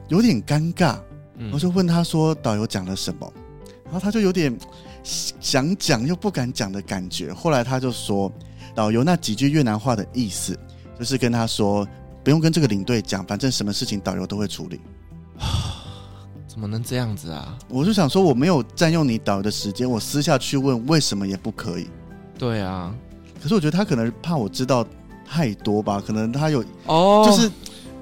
[0.06, 0.96] 有点尴尬。
[1.50, 3.32] 我就问他说：“导游讲了什么？”
[3.86, 4.56] 然后他就有点
[5.02, 7.32] 想讲又不敢讲的感觉。
[7.32, 8.32] 后来他就说
[8.72, 10.56] ：“导游那几句越南话的意思，
[10.96, 11.84] 就是跟他说
[12.22, 14.80] 不用跟这个领队讲，反正什么事情导游都会处理。
[16.46, 17.58] ”怎么能这样子啊？
[17.68, 21.88] 我就想说，我没有占用你导游的时间，我私下去问为什么也不可以。
[22.38, 22.94] 对啊，
[23.42, 24.86] 可是我觉得他可能怕我知道。
[25.32, 27.48] 太多吧，可能他有哦，就是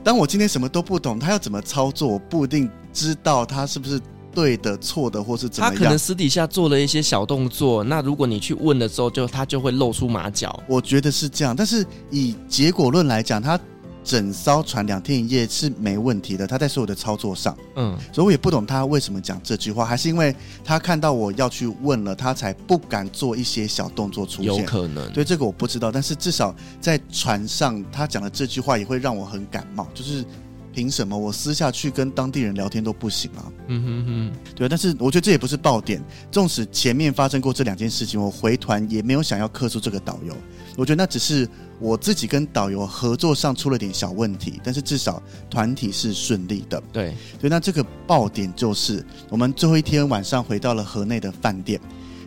[0.02, 4.00] 当我今天什么都不懂，他要怎么操作，我不一定知道他是不是
[4.32, 5.74] 对的、错的，或是怎么样。
[5.74, 10.58] 他可能私底下做了一些小动作，那如果你去问的时候，就他就会露出马脚。
[10.66, 13.60] 我觉得是这样，但是以结果论来讲，他。
[14.08, 20.34] 整艘船两天一夜是没问题的，他在所有的操作上，嗯，所以我也不懂他为什么讲这句话，还是因为
[20.64, 30.24] 他看到我要去问了，他才不敢做一些小动作出现，有可能，对这个我不知道，但是至少在船上他讲的这句话也会让我很感冒，就是。
[30.70, 33.50] 凭什么我私下去跟当地人聊天都不行啊？
[33.66, 36.00] 嗯哼哼，对，但是我觉得这也不是爆点。
[36.30, 40.32] 纵使前面发生过这两件事情，我回团也没有想要克诉这个导游。
[40.76, 41.48] 我觉得那只是
[41.80, 46.82] 我自己跟导游合作上出了点小问题，但是至少团体是顺利的。
[46.92, 47.10] 对，
[47.40, 51.80] 所以那这个爆点就是我们最后一天晚上回到了河内的饭店。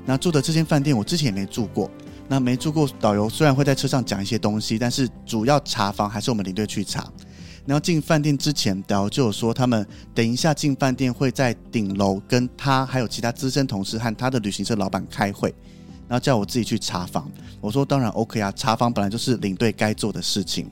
[0.05, 1.89] 那住的这间饭店我之前也没住过，
[2.27, 7.07] 那没住过，导游虽然会在车上讲一些东西，但是主要查房还是我们领队去查。
[7.63, 9.85] 然后进饭店之前，导游就有说，他们
[10.15, 15.53] 等一下进饭店会在顶楼跟他还有其他资深同事和他的旅行社老板开会，
[16.11, 17.31] 然后叫我自己去查房。
[17.61, 20.69] 我说当然 OK 啊，查房本来就是领队该做的事情。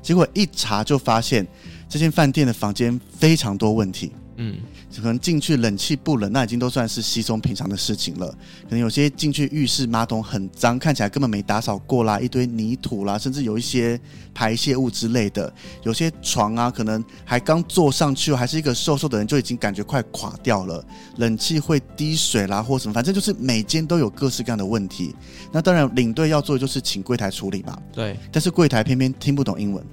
[0.00, 1.44] 结果一查就发现，
[1.88, 4.12] 这间饭店的房间非常多问题。
[4.36, 4.60] 嗯。
[4.94, 8.26] 可能进去冷气不冷，那已经都算是稀松平常的事情了。
[8.62, 14.00] 可能有些进去浴室马桶很脏，看起来根本没打扫过啦，一堆泥土啦，甚至有一些
[14.32, 15.52] 排泄物之类的。
[15.82, 20.82] 有些床啊，可能还刚坐上去，还是一个瘦瘦的人，就已经感觉快垮掉了。
[21.16, 25.14] 冷气会滴水啦，或什么，反正就是每间都有各式各样的问题。
[25.52, 27.76] 那当然，领队要做的就是请柜台处理嘛。
[27.92, 28.16] 对。
[28.32, 29.84] 但是柜台偏偏听不懂英文。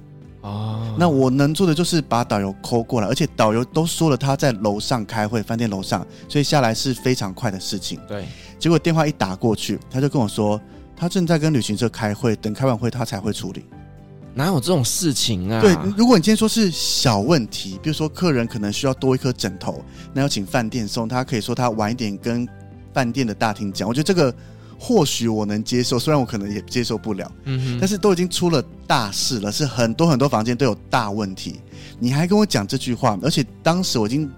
[0.44, 7.98] 哦，那我能做的就是把导游 call 过来，而且导游都说了他在楼上开会，饭店楼上，所以下来是非常快的事情。
[8.06, 8.26] 对，
[8.58, 10.60] 结果电话一打过去，他就跟我说
[10.94, 13.64] 他正在跟旅行社开会，等开完会他才会处理。
[14.34, 15.62] 哪有这种事情啊？
[15.62, 19.82] 对，如果你今天说是小问题，比如说客人可能需要多一颗枕头，
[20.12, 22.46] 那要请饭店送，他可以说他晚一点跟
[22.92, 23.88] 饭店的大厅讲。
[23.88, 24.34] 我觉得这个。
[24.78, 31.60] 或许我能接受，虽然我可能也接受不了，嗯哼，但是都已经出了大事了，是很多很多房间都有大问题，
[31.98, 34.30] 你还跟我讲这句话，而且当时我已经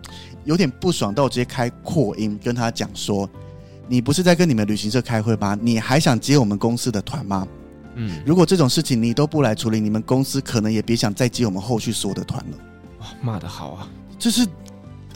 [0.45, 3.28] 有点不爽，到我直接开扩音跟他讲说，
[3.89, 5.59] 你不是在跟你们旅行社开会吗？
[5.61, 7.47] 你还想接我们公司的团吗？
[7.95, 12.59] 嗯，如果这种事情你都不来处理，你们公司可能也别想再接我们后续所有的团了。
[13.01, 14.47] 哇，骂得好啊，就是。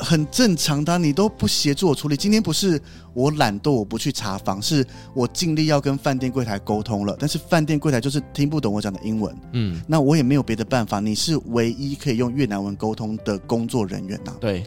[0.01, 2.17] 很正常的，你都不协助我处理。
[2.17, 2.81] 今天不是
[3.13, 4.85] 我懒惰，我不去查房，是
[5.15, 9.37] 我尽力要跟饭店柜台沟通了，但是饭店柜台就是听不懂我讲的英文。
[9.53, 11.01] 嗯，那我也没有别的办法。
[11.01, 14.35] 你是唯一可以用越南文沟通的工作人员呐。
[14.41, 14.65] 对，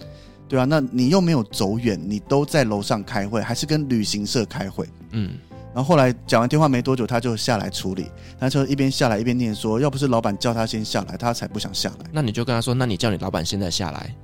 [0.47, 4.87] 对啊，那你又没有走远，你都在楼上开会，还是跟旅行社开会？
[5.11, 5.37] 嗯，
[5.73, 8.05] 然后后来讲完电话没多久，他就下来处理，
[8.39, 14.15] 他就一边下来一边念说：“要不是老板叫他先下来，他才不想下来。”那你就跟他说：“那你叫你老板现在下来。”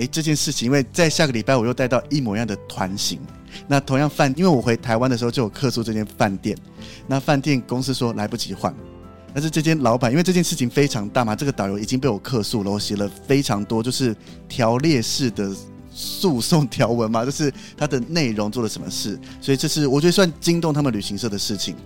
[0.00, 3.20] 诶，这件事情，因为在下个礼拜我又带到一模一样的团型，
[3.68, 6.56] 那同样饭，因为我回台湾的时候就有客诉这间饭店，
[7.06, 8.74] 那饭店公司说来不及换，
[9.34, 14.16] 但是这间老板因为这件事情非常大嘛，这个导游已经被我客诉了，我写了非常多就是
[14.48, 15.54] 条列式的
[15.92, 21.76] 诉讼条文嘛， 就是它的内容做了什么事，所以这是我觉得算惊动他们旅行社的事情。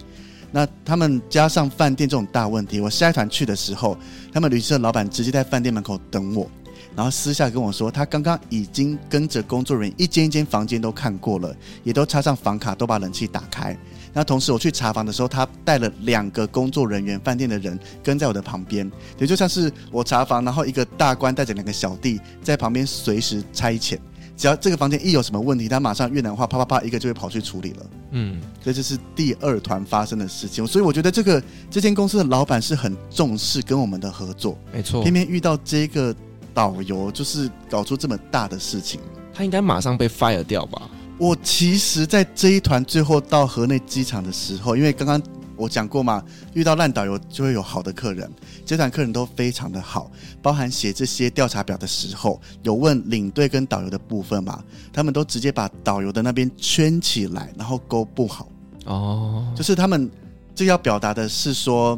[0.53, 3.99] 那他们加上饭店这种大问题，我下一团去的时候，
[4.33, 6.49] 他们旅行社老板直接在饭店门口等我。
[6.97, 13.77] 然后私下跟我说，他刚刚已经跟着工作人员一间一间房间都看过了，也都插上房卡，都把冷气打开。
[14.13, 18.89] 那同时我去查房的时候，他带了两个工作人员，饭店的人跟在我的旁边，
[19.19, 23.99] 也就像是我查房，然后一个大官带着两个小弟在旁边随时差遣。
[24.37, 27.87] 只要这个房间一有什么问题，他马上越南话啪啪啪一个就会跑去处理了。
[28.11, 30.67] 嗯，这是第二团发生的事情。
[30.67, 31.41] 所以我觉得这个
[31.71, 35.03] 这间公司的老板是很重视跟我们的合作，没错。
[35.03, 36.15] 偏偏遇到这个
[36.55, 39.01] 导游，就是搞出这么大的事情，
[39.35, 40.89] 他应该马上被 fire 掉吧？
[41.19, 45.21] 我其实，在这一团最后到河内机场的时候，因为刚刚。
[45.57, 46.21] 我讲过嘛，
[46.53, 48.29] 遇到烂导游就会有好的客人。
[48.67, 50.11] 这团客人都非常的好，
[50.43, 54.61] 包含写这些调查表的时候，有问领队跟导游的部分嘛，
[54.93, 58.49] 他们都直接把导游的那边圈起来，然后勾不好。
[58.87, 60.11] 哦，就是他们
[60.57, 61.97] 这要表达的是说。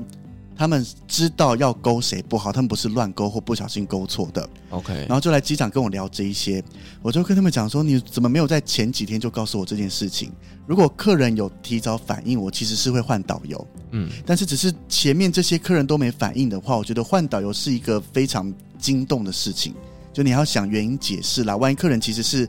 [0.56, 4.48] 他们知道要勾谁不好，他们不是乱勾或不小心勾错的。
[4.70, 6.62] OK，然后就来机场跟我聊这一些，
[7.02, 10.32] 我就跟他们讲说：你怎么没有在前几天就告诉我这件事情？
[10.66, 13.66] 如果客人有提早反应，我其实是会换导游。
[13.90, 19.74] 嗯，但是只是前面这些客人都没反应的话，我觉得换导游是一个非常惊动的事情。
[20.12, 22.48] 就你要想原因解释啦，万一客人其实是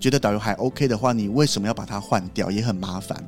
[0.00, 2.50] 觉得导游还 OK 的话，你为什么要把它换掉？
[2.50, 3.22] 也很麻烦。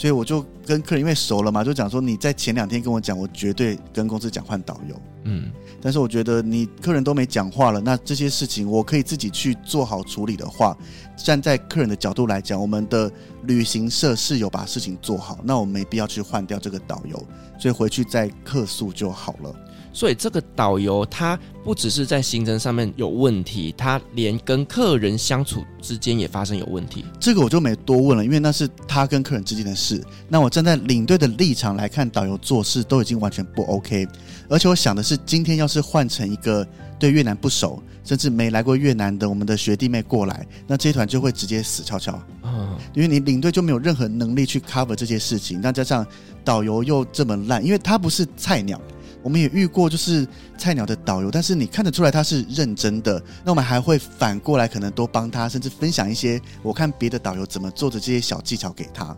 [0.00, 4.98] 所以我就跟客人因为熟了嘛，就讲说，你在前两天跟我讲，我绝对跟公司讲换导游。
[5.24, 10.74] 嗯，但是我觉得你客人都没讲话了，那这些事情我可以自己去做好处理的话，
[11.18, 17.22] 站在客人的角度来讲，我们的旅行社是有把事情做好，那我没必要去换掉这个导游，
[17.58, 19.54] 所以回去再客诉就好了。
[19.92, 27.04] 所以这个导游他不只是在行程上面有问题，他连跟客人相处之间也发生有问题。
[27.18, 30.02] 这个我就没多问了，因为那是他跟客人之间的事。
[30.28, 34.06] 那我站在领队的立场来看，导游做事都已经完全不 OK。
[34.48, 36.66] 而且我想的是，今天要是换成一个
[36.98, 42.20] 对越南不熟，甚至没来过越南的我们的学弟妹过来，那这一团就会直接死翘翘。
[42.42, 46.06] 嗯，因为你领队就没有任何能力去 cover 这些事情，那加上
[46.44, 48.80] 导游又这么烂，因为他不是菜鸟。
[49.22, 53.22] 我们也遇过，就是菜鸟的导游，但是你看得出来他是认真的。
[53.44, 59.16] 那我们还会反过来，可能多帮他，甚至分享一些我看别的导游怎么做的这些小技巧给他。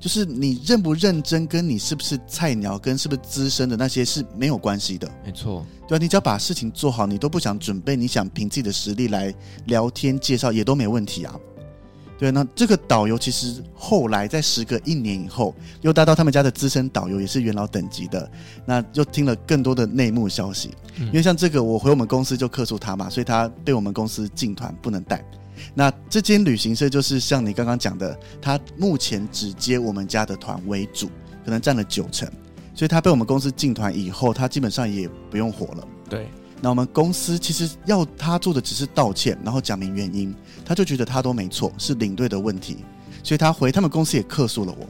[0.00, 5.10] 就是你认不认真，跟你是不是菜鸟，跟是不是资深的那些是没有关系的。
[5.24, 9.34] 没错，对啊，你只要把事情做好，你都不想准备，你想凭自己的实力来
[9.66, 11.34] 聊天介绍也都没问题啊。
[12.18, 18.28] 对，那这个导游其实后来在时隔一年以后，又达到他们家的资深导游，也是元老等级的，
[18.66, 20.74] 那又听了更多的内幕消息。
[20.98, 25.24] 因为像这个，我回我们公司就客诉他嘛，所以他被我们公司禁团不能带。
[25.74, 31.08] 那这间旅行社就是像你刚刚讲的，他目前只接我们家的团为主，
[31.44, 32.28] 可能占了九成，
[32.74, 35.88] 所以他被我们公司禁团以后，他基本上也不用活了。
[36.10, 36.26] 对。
[36.60, 40.34] 那我们公司其实要他做的只是道歉，然后讲明原因，
[40.64, 42.78] 他就觉得他都没错，是领队的问题，
[43.22, 44.88] 所以他回他们公司也客诉了我。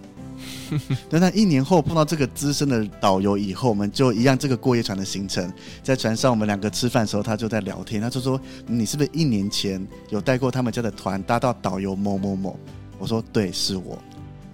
[1.09, 5.51] 等他一年后碰到这个资深的导游以后，我们就一样这个过夜船的行程，
[5.83, 12.59] 在船上我们两个吃饭的时候，他就在聊天，他就说：“你是不是一年前有带过他们家的团搭到导游某某某？”
[12.99, 13.99] 我说：“对，是我。”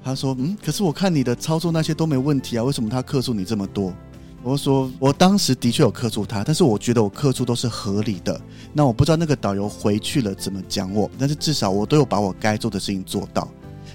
[0.03, 3.93] 他说：“嗯，可是我看你的操作那些都没问题啊，为什么他客诉你这么多？”
[4.45, 8.39] 我说，我当时的确有克诉他，但是我觉得我克诉都是合理的。
[8.75, 13.49] 那我不知道那个导游回去了怎么讲我，但是至少我都有把我该做的事情做到。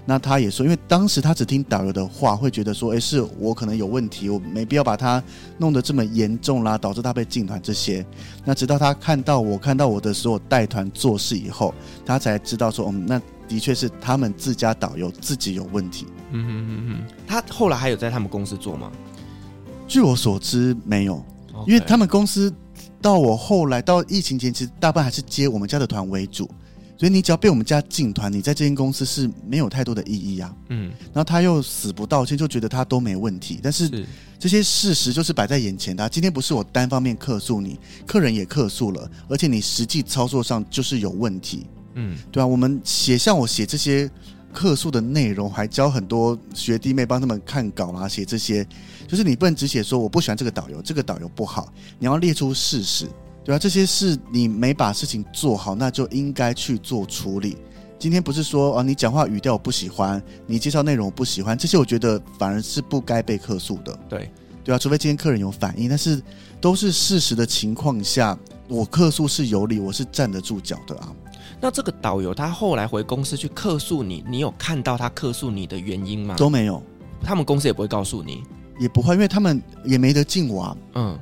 [0.08, 5.22] 那他也说，因为当时他只听导游的话，会觉得说，诶，是我可能有问题，我没必要把他
[5.60, 8.04] 弄得这么严重啦，导致他被禁团这些。
[8.44, 16.08] 那直到他看到我看到我的所有带团做事以后，他才知道说，嗯，那的确是他们自家导游自己有问题。
[16.32, 18.92] 嗯哼嗯哼，他后来还有在他们公司做吗？
[19.90, 21.22] 据我所知，没有
[21.66, 22.54] 因为他们公司
[23.02, 26.50] 到我后来到疫情前，其实大半还是接我们家的团为主，
[26.96, 30.56] 所以你只要被我们家进团，你在这间公司是没有太多的意义啊。
[30.70, 34.06] 嗯，然后他又死不道歉，就觉得他都没问题，但是
[34.38, 36.08] 这些事实就是摆在眼前的啊。
[36.08, 41.66] 今天不是我单方面客诉你，客人也客诉了，而且你实际操作上就是有问题。
[41.96, 44.10] 嗯，对啊，我们写像我写这些。
[44.54, 48.68] 客诉的内容还教很多学弟妹帮他们看稿啊，写这些，
[49.08, 53.08] 就是你不能只写说我不喜欢这个导游，这个导游不好，你要列出事实，
[53.44, 57.58] 对啊，这些事你没把事情做好，那就应该去做处理。
[58.00, 63.98] 今天不是说啊，你讲话语调我不喜欢，你介绍内容我不喜欢，这些我觉得反而是不该被客诉的。
[64.08, 64.32] 对，
[64.64, 66.22] 对啊，除非今天客人有反应，但是
[66.62, 68.38] 都是事实的情况下，
[68.68, 71.14] 我客诉是有理，我是站得住脚的啊。
[71.62, 76.36] 那这个导游他后来回公司去客诉你，你有看到他客诉你的原因吗？
[76.38, 76.82] 都没有，
[77.24, 78.44] 他们公司也不会告诉你，
[78.80, 80.78] 也不会，因为他们也没得进我啊。
[80.96, 81.20] 嗯，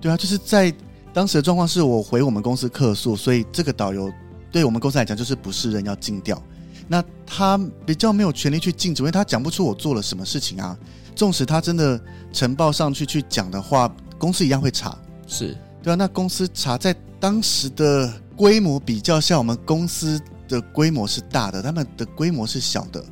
[0.00, 0.72] 对啊，就是在
[1.12, 4.10] 当时的状况是我回我们公司客诉，所以这个导游
[4.52, 6.40] 对我们公司来讲就是不是人要禁掉。
[6.86, 10.76] 那他比较没有权利去禁止，因为他讲不出我做了什么事情啊。
[11.14, 12.00] 纵使他真的
[12.32, 15.96] 呈报上去去讲的话，公司一样会查，是对啊。
[15.96, 23.04] 那公司查在当时的规模比较像，我们公司的规模是大的，他们的规模是小的，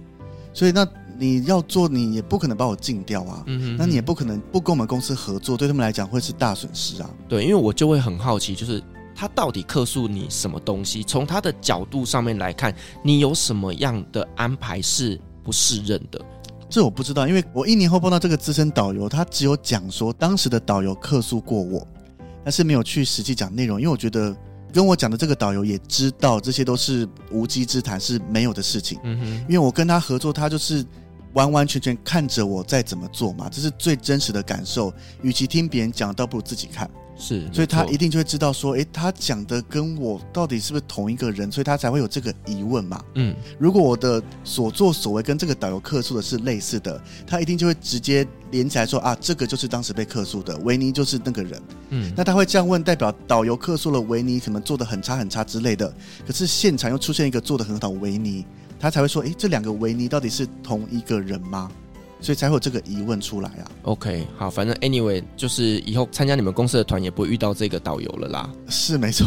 [0.52, 0.86] 所以那
[1.18, 3.42] 你要做，你也不可能把我禁掉啊。
[3.46, 7.10] 嗯哼，那你也不可能不跟我们公司合作，对他们来讲会是大损失啊。
[7.28, 8.82] 对，因为我就会很好奇，就是。
[9.20, 11.02] 他到底客诉你什么东西？
[11.02, 16.24] 从他的角度上面来看，你有什么样的安排是不适任的？
[16.70, 21.84] 这我不知道，因为我一年后碰到这个资深导游，他只有讲说当时的导游客诉过我，
[22.44, 23.80] 但是没有去实际讲内容。
[23.80, 24.36] 因为我觉得
[24.72, 28.98] 跟我讲的这个导游也知道这些都是无稽之谈，是没有的事情。
[29.02, 30.84] 嗯哼，因为我跟他合作，他就是
[31.34, 34.92] 完完全全看着我在怎么做嘛，这是最真实的感受。
[35.22, 36.88] 与其听别人讲，倒不如自己看。
[37.18, 43.04] 是，所以他一定就会知道说，诶，他讲的跟我到底是不是同一个人，所以他才会有这个疑问嘛。
[43.16, 51.60] 嗯，如果我的所作所为跟这个导游客诉的是类似的，他一定就会直接连起来说啊，这个就是当时被客诉的维尼就是那个人。
[51.90, 55.92] 嗯，那他会这样问，代表导游客诉了维尼可能做的很差很差之类的，
[56.24, 58.46] 可是现场又出现一个做的很好的维尼，
[58.78, 61.68] 他才会说，诶，这两个维尼到底是同一个人吗？
[62.20, 63.70] 所以才会有这个疑问出来啊。
[63.82, 68.50] OK，好，反正 anyway，就是以后参加你们公司的团也不会遇到这个导游了啦。
[68.68, 69.26] 是没错，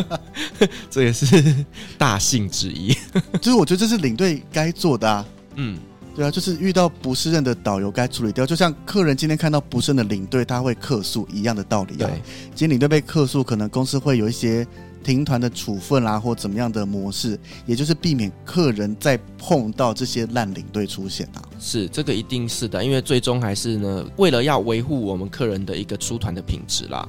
[0.90, 1.64] 这也是
[1.98, 2.96] 大幸之一。
[3.40, 5.26] 就是我觉得这是领队该做的啊。
[5.56, 5.78] 嗯，
[6.16, 12.06] 对啊，就是遇到不适任的导游该处理掉，就像客人今天看到不适任的领队，他会客诉一样的道理啊。
[12.06, 12.22] 对，
[12.54, 14.66] 今天领队被客诉，可能公司会有一些。
[15.02, 21.42] 停团的处分啦，或怎么样的模式，也就是避免客人再碰到这些烂领队出现啊。
[21.58, 27.08] 是，这个一定是的，因为最终还是呢，为了要维护我们客人的一个出团的品质啦。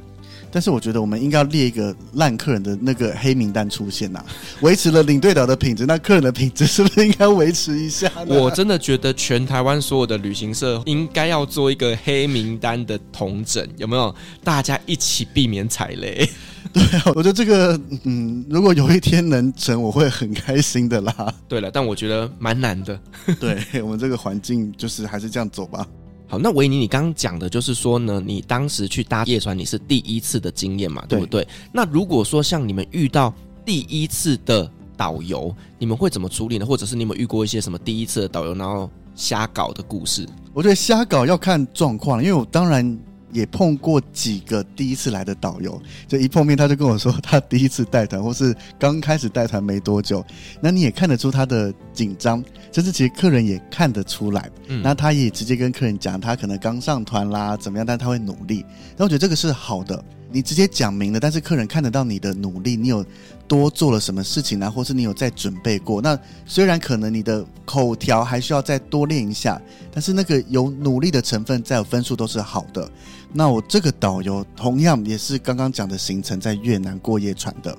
[0.53, 4.25] 但是我觉得我们应该要列一个烂客人的那个黑名单出现呐、啊，
[4.59, 8.11] 维持了领队导的品质，那客人的品质是不是应该维持一下？
[8.27, 14.13] 我真的觉得全台湾所有的旅行社应该要做一个黑名单的统整，有没有？
[14.43, 16.29] 大家一起避免踩雷。
[16.73, 21.33] 对啊，我觉得这个，嗯，如果有一天能成，我会很开心的啦。
[21.47, 22.97] 对了，但我觉得蛮难的。
[23.39, 25.85] 对，我们这个环境，就是还是这样走吧。
[26.27, 31.45] 好，那维尼，你刚刚讲的就是说呢，你当时去搭夜船，你是第一次的经验嘛，对不对？
[31.73, 33.33] 那如果说像你们遇到
[33.65, 36.65] 第一次的导游，你们会怎么处理呢？
[36.65, 40.25] 或者是你有没有遇过一些什么第一次的导游然后瞎搞的故事？
[40.53, 42.97] 我觉得瞎搞要看状况，因为我当然。
[43.31, 50.25] 也碰过几个第一次来的导游，就一碰面他就跟我说他第一次带团，或是刚开始带团没多久，
[50.59, 58.65] 那你也看得出他的紧张，甚至其实客人也看得出来，嗯，那他也直接跟客人讲他可能刚上团啦，怎么样，但他会努力，
[58.97, 60.03] 那我觉得这个是好的。
[60.33, 63.05] 你直接讲明了，但是客人看得到你的努力，你有
[63.49, 64.69] 多做了什么事情啊？
[64.69, 66.01] 或是你有在准备过？
[66.01, 69.61] 那虽然可能你的口条还需要再多练一下，
[69.91, 72.89] 但是那个有努力的成分，再有分数都是好的。
[73.33, 77.75] 那我这个导游同样也是刚刚讲的行程，在越南过夜船的。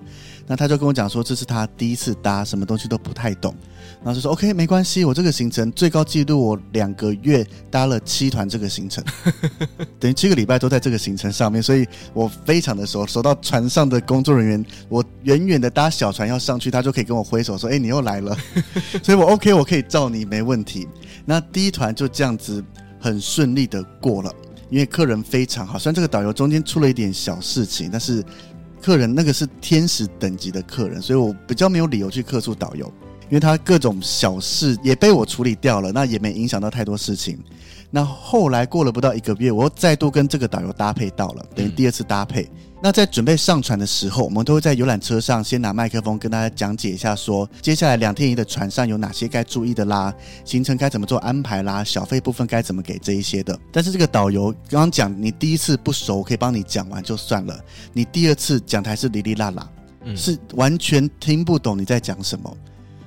[0.46, 3.54] 那他就跟我讲说，这是他第一次搭，什么东西都不太懂。
[4.02, 9.02] 然后就说 OK，没关系，我这个行程最高纪录，我两个月搭了七团这个行程，
[10.00, 13.06] 等于七个礼拜都在这个行程上面，所以我非常的熟。
[13.06, 18.36] 熟到船上的工作人员，我远远的搭小船要上去，他就可以跟我挥手说：“哎，你又来了。
[19.02, 20.88] ”所以我 OK，我可以照你，没问题。
[21.24, 22.62] 那第一团就这样子
[22.98, 24.34] 很顺利的过了，
[24.72, 25.78] 因为客人非常好。
[25.78, 28.24] 虽然这个导游中间出了一点小事情，但是
[28.80, 32.90] 客人那个是天使等级的客人，所以我比较没有理由去客诉导游。
[33.28, 37.38] 因为他各种小事也被我处理掉了，那也没影响到太多事情。
[37.90, 42.50] 那后来过了不到一个月，我又再度跟这个导游搭配到了，等于第二次搭配。
[42.84, 50.12] 那在准备上船的时候，我们都会在游览车上先拿麦克风跟大家讲解一下说，说接下来两天一夜的船上有哪些该注意的啦，
[50.44, 53.56] 行程该怎么做安排啦，小费部分该怎么给这一些的。
[53.70, 57.56] 但是这个导游刚刚讲，你第一次不熟，我可以帮你讲完就算了。
[57.92, 59.70] 你第二次讲台是哩哩啦啦，
[60.16, 62.52] 是完全听不懂你在讲什么。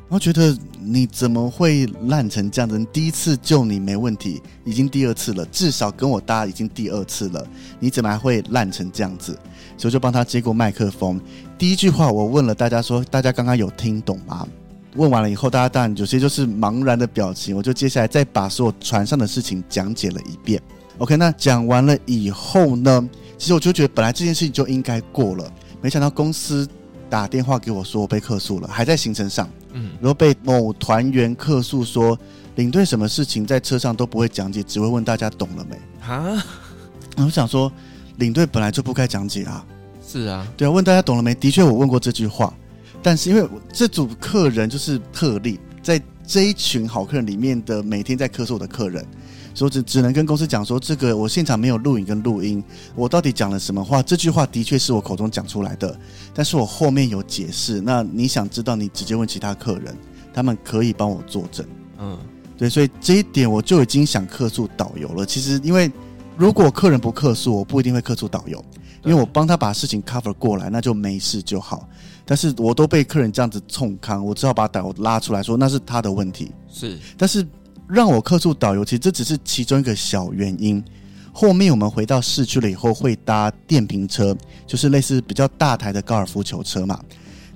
[0.08, 2.80] 然后觉得你怎么会烂成这样子？
[2.94, 7.46] 第一次救你没问题，已经第二次了，至少跟我搭已经第二次了，
[7.80, 9.38] 你怎么还会烂成这样子？
[9.78, 11.20] 所以就帮他接过麦克风。
[11.58, 14.48] 第一句话我问了大家说：“大家刚刚有听懂吗？”
[14.96, 17.56] 问完了以后，大家当然有些就是茫然的表情。
[17.56, 20.62] 我就接下来再把所有船上的事情讲解了一遍。
[21.00, 25.52] OK，那讲完了以后呢，其实我就觉得本来这件事情就应该过了，
[25.82, 26.66] 没想到公司
[27.10, 29.50] 打电话给我说我被客诉了，还在行程上。
[29.74, 32.18] 嗯，然后被某团员客诉说，
[32.56, 35.76] 领队什么事情在车上都不会讲解，只会问大家懂了没
[36.08, 36.42] 啊？
[37.18, 37.70] 我想说，
[38.18, 39.66] 领队本来就不该讲解啊。
[40.08, 41.34] 是啊，对啊，问大家懂了没？
[41.34, 42.54] 的确，我问过这句话，
[43.02, 49.04] 但是因为这组客人就是特例，在这一群好客人里面的每天在客诉我的客人，
[49.54, 52.64] 所以只只能跟公司讲说，这个我现场没有录影跟录音，
[52.96, 54.02] 我到底讲了什么话？
[54.02, 56.00] 这句话的确是我口中讲出来的，
[56.34, 57.82] 但是我后面有解释。
[57.82, 59.96] 那你想知道，你直接问其他客人，
[60.34, 61.66] 他们可以帮我作证。
[62.00, 62.18] 嗯，
[62.58, 65.26] 对，所以这一点我就已经想客诉导游了。
[65.26, 65.92] 其实，因为
[66.38, 68.64] 如果客人不客诉，我不一定会客诉导游，
[69.04, 71.88] 因为我帮他把事情 cover 过来，那就没事就好。
[72.26, 76.52] 但是我都被客人这样子冲康，我只好把导游拉出来说，那是他的问题。
[76.68, 77.46] 是，但是
[77.88, 80.84] 让我客诉导游，其实这只是其中一个小原因。
[81.32, 87.00] 后面我们回到市区了以后，会搭电瓶车，就是类似比较大台的高尔夫球车嘛。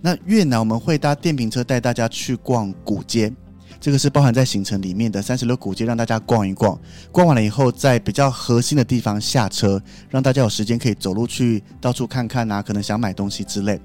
[0.01, 3.33] 那越南我们会搭电瓶车带大家去逛古街，
[3.79, 6.77] 这个是包含在行程里面的三十六古街，让大家逛一逛。
[7.11, 13.79] 逛完了以后，在比较核心的地方下车，让大家有时间可以走路去到处看看啊，可能想买东西之类。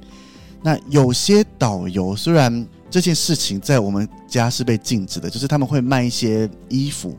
[0.63, 7.17] 那有些导游虽然这件事情在我们家是被禁止的，就是他们会卖一些衣服，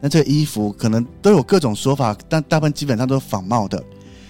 [0.00, 3.82] 那这衣服可能都有各种说法，但大部分基本上都是仿冒的。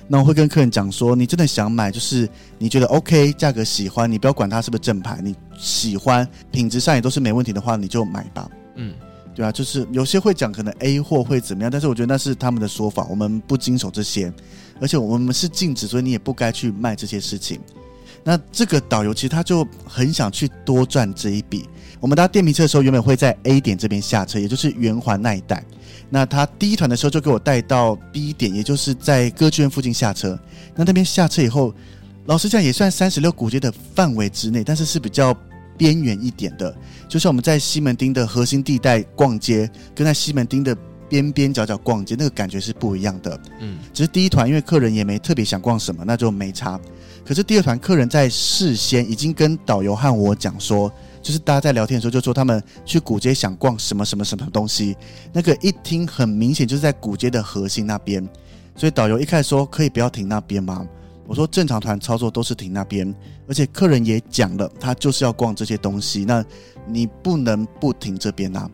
[0.07, 2.29] 那我会跟客人讲说，你真的想买，就是
[2.59, 8.51] 你觉得 OK，价格喜欢，你不要管它是不是正牌，你喜欢，品质上也都是没问题的话，你就买吧。
[8.77, 8.93] 嗯，
[9.35, 14.33] 对啊，就是有些会讲可能 A 货会怎么样，但是我觉得那是他们的说法，我们不经手这些，
[14.81, 17.59] 而且我们是禁止，所以你也不该去卖这些事情。
[18.23, 21.69] 那这个导游其实他就很想去多赚这一笔。
[22.01, 25.65] 我们搭电瓶车的时候，原本会在 A 点这边下车，也就是圆环那一带。
[26.11, 30.39] 那他第一团的时候就给我带到 B 点，也就是在歌剧院附近下车。
[30.75, 31.75] 那那边下车以后，
[32.27, 35.37] 老实讲也算三十六古街的范围之内，但是是比较
[35.77, 36.75] 边缘一点的。
[37.09, 40.77] 就像我们在西门町的核心地带逛街，跟在西门町的
[41.09, 43.39] 边边角角逛街，那个感觉是不一样的。
[43.61, 46.81] 嗯，只是第一团因为客人也没特别想逛什么，那就没差。
[47.25, 50.93] 可是第二团客人在事先已经跟导游和我讲说，
[51.25, 54.95] 就是大家在聊天的时候就说他们去古街想逛什么什么什么东西，
[55.33, 58.23] 那个一听很明显就是在古街的核心那边，
[58.77, 60.87] 所以导游一开始说可以不要停那边吗？
[61.27, 63.13] 我说正常团操作都是停那边，
[63.49, 66.45] 而且客人也讲了，他就是要逛这些东西，那
[66.87, 68.71] 你不能不停这边啊。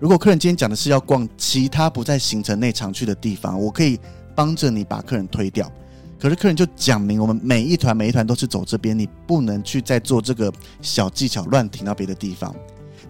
[0.00, 4.00] 如果客人今天讲的是要逛其他不在行程内常去的地方，我可以
[4.34, 5.70] 帮着你把客人推掉。
[6.22, 12.54] 可是客人就讲明，我们每一团每一团都是走这边，你不能去再做这个小技巧乱停到别的地方。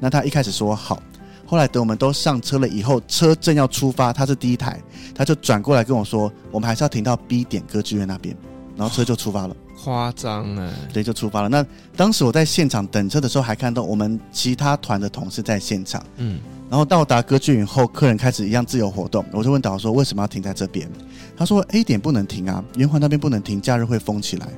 [0.00, 1.02] 那他一开始说好，
[1.44, 4.82] 后来等我们都上车了以后，车正要出发，他是第一台，
[5.14, 8.34] 他就转过来跟我说，我们还是要停到 B 点歌剧院那边，
[8.78, 9.54] 然后车就出发了。
[9.84, 11.50] 夸张哎，对，就出发了。
[11.50, 11.62] 那
[11.94, 16.02] 当时我在现场等车的时候，还看到我们其他团的同事在现场。
[16.16, 16.40] 嗯。
[16.72, 19.22] 然后到达歌剧院后，客人开始一样自由活动。
[19.30, 20.90] 我就问导游说：“为什么要停在这边？”
[21.36, 24.48] 他说：“A 点不能停啊，圆环那边不能停，假日会封起来。”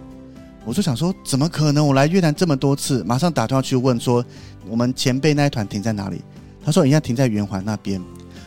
[0.65, 1.85] 我就想说：“怎么可能？
[1.85, 4.25] 我来越南这么多次，马上打电话去问说，
[4.69, 6.23] 我们前辈那一团停在哪里？”
[6.65, 8.01] 他说：“一样停在圆环那边。”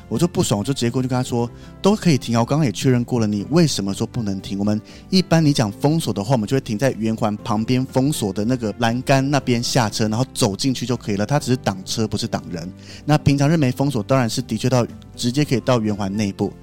[0.10, 1.50] 我就不爽，我就直接过去跟他说，
[1.82, 2.40] 都可以停啊！
[2.40, 4.58] 我刚刚也确认过了，你为什么说不能停？
[4.58, 11.26] 我们一般你讲封锁的话，我们就会停在圆环旁边封锁的那个栏杆那边下车，然后走进去就可以了。
[11.26, 12.72] 它只是挡车，不是挡人。
[13.06, 14.86] 那平常日没封锁，当然是的确到
[15.16, 16.54] 直接可以到圆环内部。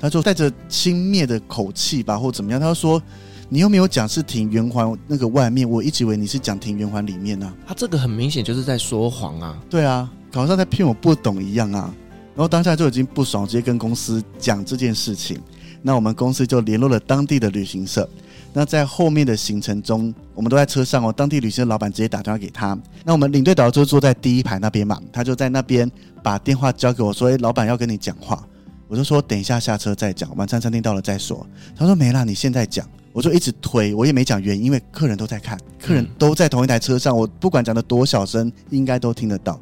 [0.00, 2.60] 他就带着轻蔑的口气吧，或怎么样？
[2.60, 3.02] 他就说，
[3.48, 7.68] 你又没有讲是停圆环那个外面，我一直以为你是讲停圆环里面呢、啊。
[7.68, 9.58] 他这个很明显就是在说谎啊！
[9.70, 11.94] 对啊，好像在骗我不懂一样啊！
[12.34, 15.40] 然后当下就已经不爽，直接跟公司讲这件事情。
[15.82, 18.08] 那我们公司就联络了当地的旅行社。
[18.52, 21.12] 那在后面的行程中，我们都在车上哦。
[21.12, 22.78] 当地旅行社老板直接打电话给他。
[23.04, 25.90] 那我们领队导游就坐在第一排那边嘛，他就在那边
[26.22, 28.42] 把电话交给我说：“诶，老板要跟你讲话。”
[28.88, 39.60] 我就说：“等一下下车再讲，晚餐餐厅到了再说。”他说：“没啦，你现在讲。”我就一直推，我也没讲原因，因为客人都在看，客人都在同一台车上，我不管讲的多小声，应该都听得到。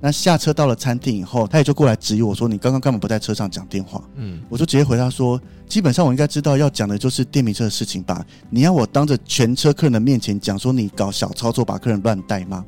[0.00, 8.24] 那下车到了餐厅以后，他也就过来质疑我说：“你刚刚干嘛不在车上讲电话？”嗯，我就直接回答说：“基本上我应该知道要讲的就是电瓶车的事情吧？
[8.48, 12.64] 你要我当着全车客人的面前讲说你搞小操作把客人乱带吗？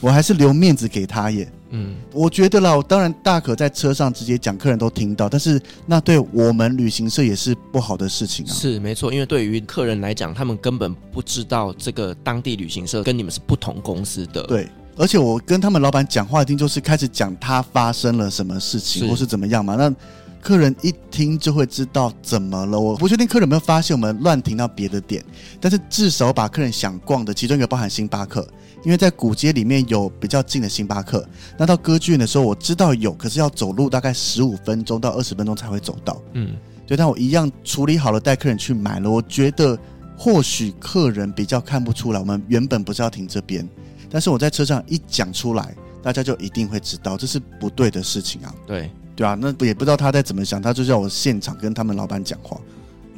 [0.00, 8.52] 我还是留面子给他耶。”嗯，我觉得啦，我当然大可在车上直接讲，客人都听到，但是那对我们旅行社也是不好的事情啊。
[8.52, 14.42] 是没错，因为对于客人来讲，他们根本不知道这个当地旅行社跟你们是不同公司的。
[14.42, 14.68] 对。
[14.96, 19.74] 而且我跟他们老板讲话，一定就是开始讲他发生了什么事情，或是怎么样嘛。
[19.76, 19.94] 那
[20.40, 22.78] 客人一听就会知道怎么了。
[22.78, 25.24] 我不确定客人有没有发现我们乱停到别的点，
[25.58, 28.46] 但是至少把客人想逛的其中一个包含星巴克，
[28.84, 31.26] 因为在古街里面有比较近的星巴克。
[31.56, 36.20] 那到歌剧院的时候，我知道有，可是要走路大概十五分钟到二十分钟才会走到。
[36.34, 36.50] 嗯，
[36.86, 39.10] 对，但我一样处理好了，带客人去买了。
[39.10, 39.78] 我觉得
[40.14, 43.66] 或许客人比较看不出来，我们原本不是要停这边，
[44.14, 48.54] 但是我在车上一讲出来，大家就一定会知道这是不对的事情啊。
[48.64, 52.56] 对对啊，那也不知道他在怎么想，他就叫我现场跟他们老板讲话。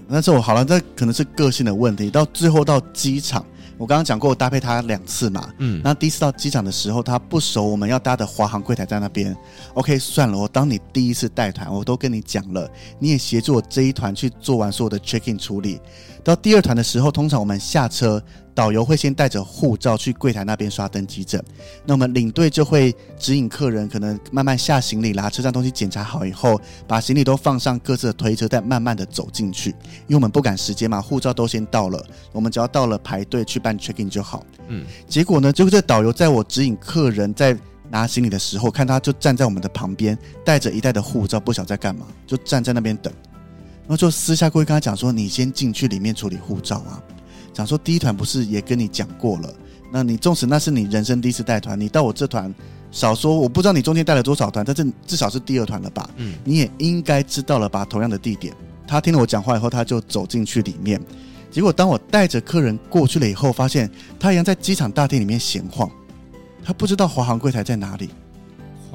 [0.09, 2.11] 但是我好了，这可能是个性的问题。
[2.11, 3.44] 到最后到机场。
[3.78, 9.36] 我刚刚讲过，我搭配他两次嘛，嗯，那第一次到机场的时候，他不熟，我们要搭的华航柜台在那边
[9.74, 12.66] ，OK，算了，我当你第一次带团，我都跟你讲了，
[12.99, 15.78] 你也协助我这一团去做完所有的 check in 处理。
[16.27, 18.22] 到第二团的时候，通常我们下车。
[18.57, 21.39] 导游会先带着护照去柜台那边刷登机证，
[21.85, 26.59] 那我们领队就会指引客人，可能慢慢下行李啦，车上东西检查好以后，
[26.89, 29.68] 把行李都放上各自的推车，再慢慢的走进去。
[30.07, 32.03] 因为我们不赶时间嘛，护照都先到了，
[32.33, 34.43] 我们只要到了排队去办 check in 就好。
[34.68, 37.55] 嗯，结果呢，结果这导游在我指引客人在
[37.91, 40.16] 拿行李的时候，看他就站在我们的旁边，
[40.47, 43.12] 带着一袋的护照，不晓得在干嘛，就站在那边等。
[43.87, 47.01] 然后就私下过去跟他讲说：“你先进去里面处理护照啊。”
[47.55, 49.55] 讲说第一团不是也跟你讲过了？
[49.93, 52.53] 那你纵使那是你人生第一次带团，你到我这团，
[52.91, 56.11] 少说我不知道你中间带了多少团，但是至少是第二团了吧？
[56.16, 57.84] 嗯，你也应该知道了吧？
[57.84, 58.53] 同样的地点，
[58.87, 61.01] 他听了我讲话以后，他就走进去里面。
[61.51, 65.89] 结果当我带着客人过去了以后，发现他一样在机场大厅里面闲晃，
[66.62, 68.11] 他不知道华航柜台在哪里。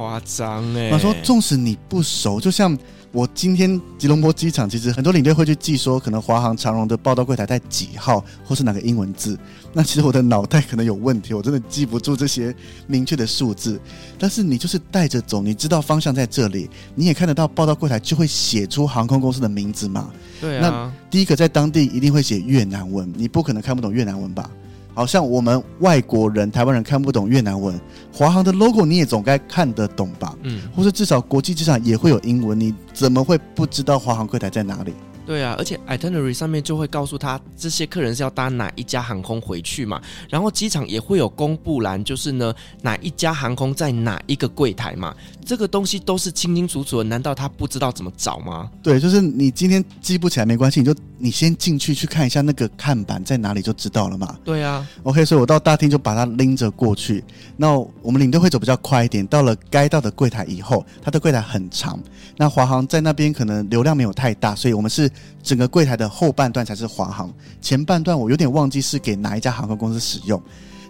[0.01, 0.89] 夸张哎！
[0.89, 2.77] 他说，纵使你不熟，就像。
[3.13, 9.37] 我今天吉隆坡机场，其实很多领队会去记说，可能华航、长荣的报到柜台在几号，或是哪个英文字。
[9.73, 12.55] 那其实我的脑袋可能有问题，我真的记不住这些
[12.87, 13.77] 明确的数字。
[14.17, 20.09] 但是你就是带着走，你知道方向在这里，你也看得到报到柜台就会写出航空公司的名字嘛？
[20.39, 20.61] 对啊。
[20.61, 24.49] 那第一个在当地一定会写越南文，你不可能看不懂越南文吧？
[24.93, 27.79] 好像我们外国人、台湾人看不懂越南文，
[28.13, 30.35] 华航的 logo 你也总该看得懂吧？
[30.43, 34.93] 嗯，或者至少国际机场也会有英文，你怎么会不知道华航柜台在哪里？
[35.25, 45.15] 对啊，而且 itinerary 上面就会告诉他这些客人是要搭哪一家航空回去嘛，然后机场也会有公布栏，就是呢哪一家航空在哪一个柜台嘛，
[45.45, 48.69] 这个东西都是清清楚楚的，难道他不知道怎么找吗？
[48.81, 54.35] 对，就是你今天记不起来没关系，你就你先进去去看一下那个看板在哪里就知道了嘛。
[54.43, 57.23] 对啊，OK，所以我到大厅就把它拎着过去，
[57.55, 61.97] 那我们领队会走比较快一点，到了该到的柜台以后，它的柜台很长，
[62.35, 65.09] 那华航在那边可能流量没有太大，所以我们是。
[65.43, 70.41] 整个柜台的后半段才是华航，前半段我有点忘记是给哪一家航空公司使用，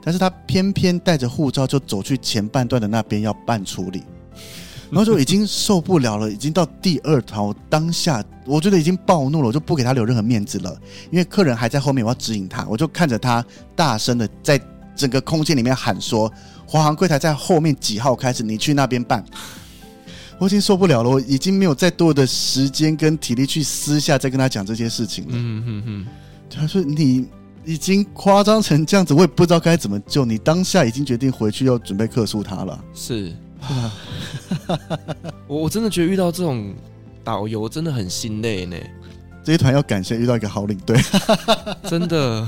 [0.04, 4.04] 但是他偏偏带着护照就走去前半段的那边要办处理，
[4.92, 10.78] 然后就已经受不了了，已经到第二条当下，我觉得已经暴怒了，我就不给他留任何面子了，
[11.12, 13.46] 因为客人还在后面，我要指引他，我就看着他
[13.76, 14.60] 大声的在
[14.96, 16.32] 整个空间里面喊说
[16.68, 19.24] ：“华航柜台在后面几号开始，你去那边办。”
[20.42, 25.30] 我已经受不了了，我已经没有再多的时间跟体力去私下再跟他讲这些事情了。
[25.34, 26.08] 嗯嗯嗯，
[26.50, 27.28] 他说你
[27.64, 30.40] 已经夸张成这样子，我也不知道该怎么救你。
[30.40, 32.84] 当下已经决定回去要准备克诉他了。
[32.92, 33.32] 是，
[35.46, 36.74] 我我真的觉得遇到这种
[37.24, 38.76] 导游真的很心累呢。
[39.44, 41.00] 这一团要感谢遇到一个好领队，
[41.88, 42.48] 真的。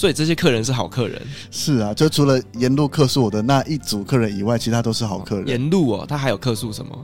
[0.00, 1.20] 所以这些客人是好客人，
[1.50, 5.46] 是啊，就除了沿路客诉我的那一组客人以外，其他都是好客人。
[5.48, 6.98] 沿路哦，他还有客诉什么？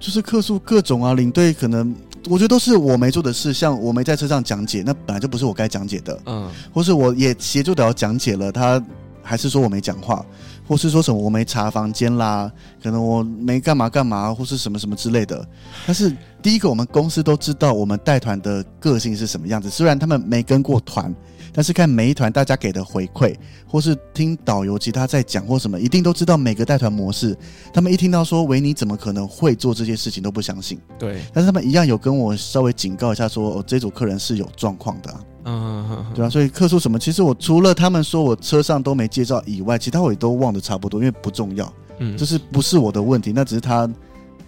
[0.00, 1.94] 就是客诉各种啊，领队可能
[2.28, 8.84] 我觉得都是我没做的事，像我没在车上讲解，那本来就不是我该讲解的，嗯，或是我也协助导游讲解了，他
[9.22, 10.26] 还是说我没讲话，
[10.66, 12.50] 或是说什么我没查房间啦，
[12.82, 15.46] 可能我没干嘛干嘛，或是什么什么之类的。
[15.86, 21.14] 但是第一个，我们公司都知道我们带团的个性是什么样子，虽然他们没跟过团。
[21.56, 23.32] 但是看每一团大家给的回馈，
[23.64, 27.38] 或是听导游其他在讲或什么，一定都知道每个带团模式。
[27.72, 30.80] 他们一听到说维尼怎么可能会做这些事情，都不相信。
[30.98, 35.14] 对，但是他们一样有跟我稍微警告一下说，这组客人是有状况的。
[35.44, 41.72] 嗯，对啊，所以客诉什么，其实我除了他们说我车上都没介绍以外，其他我也都忘得差不多，因为不重要。
[41.98, 43.88] 嗯，就是不是我的问题，那只是他。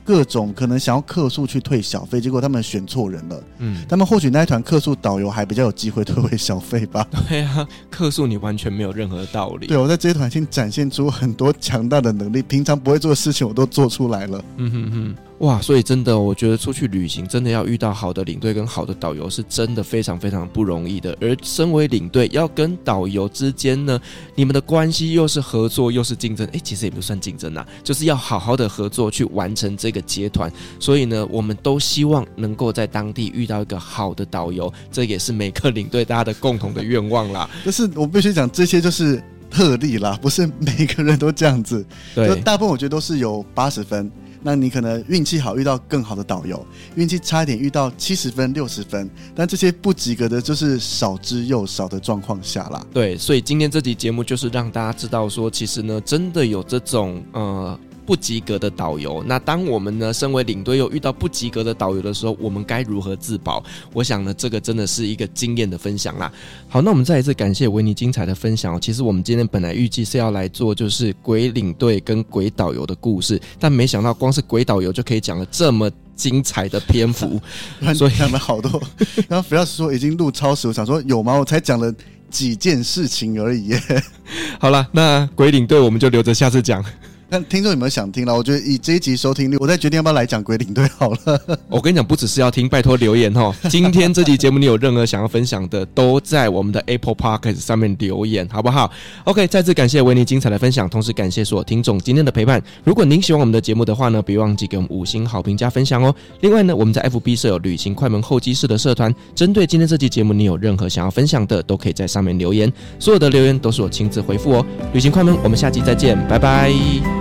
[0.07, 3.43] 各种可能想要客诉去退小费，结果他们选错人了。
[3.59, 7.05] 嗯，他们或许那一团客诉导游还比较有机会退回小费吧。
[7.29, 9.67] 对啊，客诉你完全没有任何道理。
[9.67, 14.45] 对，我在这一团已经展现出很多强大的能力，平常不会做的事情我都做出来了。
[14.59, 15.17] 嗯哼哼。
[15.41, 21.15] 哇，所以真的，我觉得出去旅行真的要遇到好的领队跟好的导游，是真的非常非常不容易的。
[21.21, 24.01] 而身为领队，要跟导游之间呢，
[24.35, 30.51] 你们的关系又是合作又是竞争，诶，其实也不算竞争啊，就是要好好的合作去完成这个结团。
[30.81, 37.47] 所以呢，我们都希望能够在当地遇到一个好的导游，这也是每个领队大家的共同的愿望啦。
[37.63, 41.85] 就是我必须讲，这些就是特例啦，不是每个人都这样子。
[42.15, 44.11] 对，就大部分我觉得都是有八十分。
[44.43, 46.65] 那你可能运气好遇到更好的导游，
[46.95, 52.85] 运气差一点遇到七十分、六十分，但这些不及格的，就是少之又少的状况下啦。
[52.93, 57.79] 对，所以今天这集节目就是让大家知道说，其实呢，真的有这种呃。
[58.07, 63.63] 不及格的导游，那当我们呢，身为领队又遇到不及格的导游的时候，我们该如何自保？
[63.93, 66.33] 我想呢，这个真的是一个经验的分享啦。
[66.69, 68.81] 好，那我们再一次感谢维尼精彩的分享。
[68.81, 77.41] 其实我们今天本来预计是要来做就是鬼领队跟鬼导游的故事，但没想到光是鬼导游就可以讲了这么精彩的篇幅，
[77.93, 78.81] 所以讲了好多。
[79.29, 81.35] 然后菲老师说已经录超时，我想说有吗？
[81.37, 81.93] 我才讲了
[82.31, 83.83] 几件事情而已耶。
[84.61, 86.85] 好了，那鬼领队我们就留着下次讲。
[87.29, 88.35] 那听众有没有想听了？
[88.35, 91.59] 我觉得以这一集收听率，我再决定要不要来讲鬼领队好了。
[91.69, 93.53] 我跟你讲，不只是要听，拜托留言哈。
[93.69, 98.91] 今天这集节目你有任何想要分享的，都在我们的 Apple Podcast 上面留言，好不好
[99.25, 102.63] ？OK，再次感谢维尼精彩的分享，同时感谢所有听众今天的陪伴。
[102.85, 106.15] 如果您喜欢我们的节目的话呢，别忘记给我们五星好评加分享哦。
[106.43, 114.67] 另外呢，我们在 FB 设有旅行快门候机室的社团，针对今天这集节目，你有任何想要分享的，都可以在上面留言，所有的留言都是我亲自回复哦。
[114.93, 117.16] 旅行快门，我们下期再见，拜拜。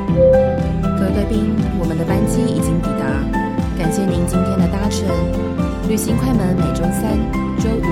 [0.98, 3.06] 各位贵宾，我们的班机已经抵达，
[3.78, 5.08] 感谢您今天的搭乘。
[5.88, 7.18] 旅行快门每周三、
[7.60, 7.88] 周五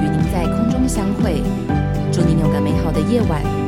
[0.00, 1.42] 与您在空中相会，
[2.12, 3.65] 祝您有个美好的夜晚。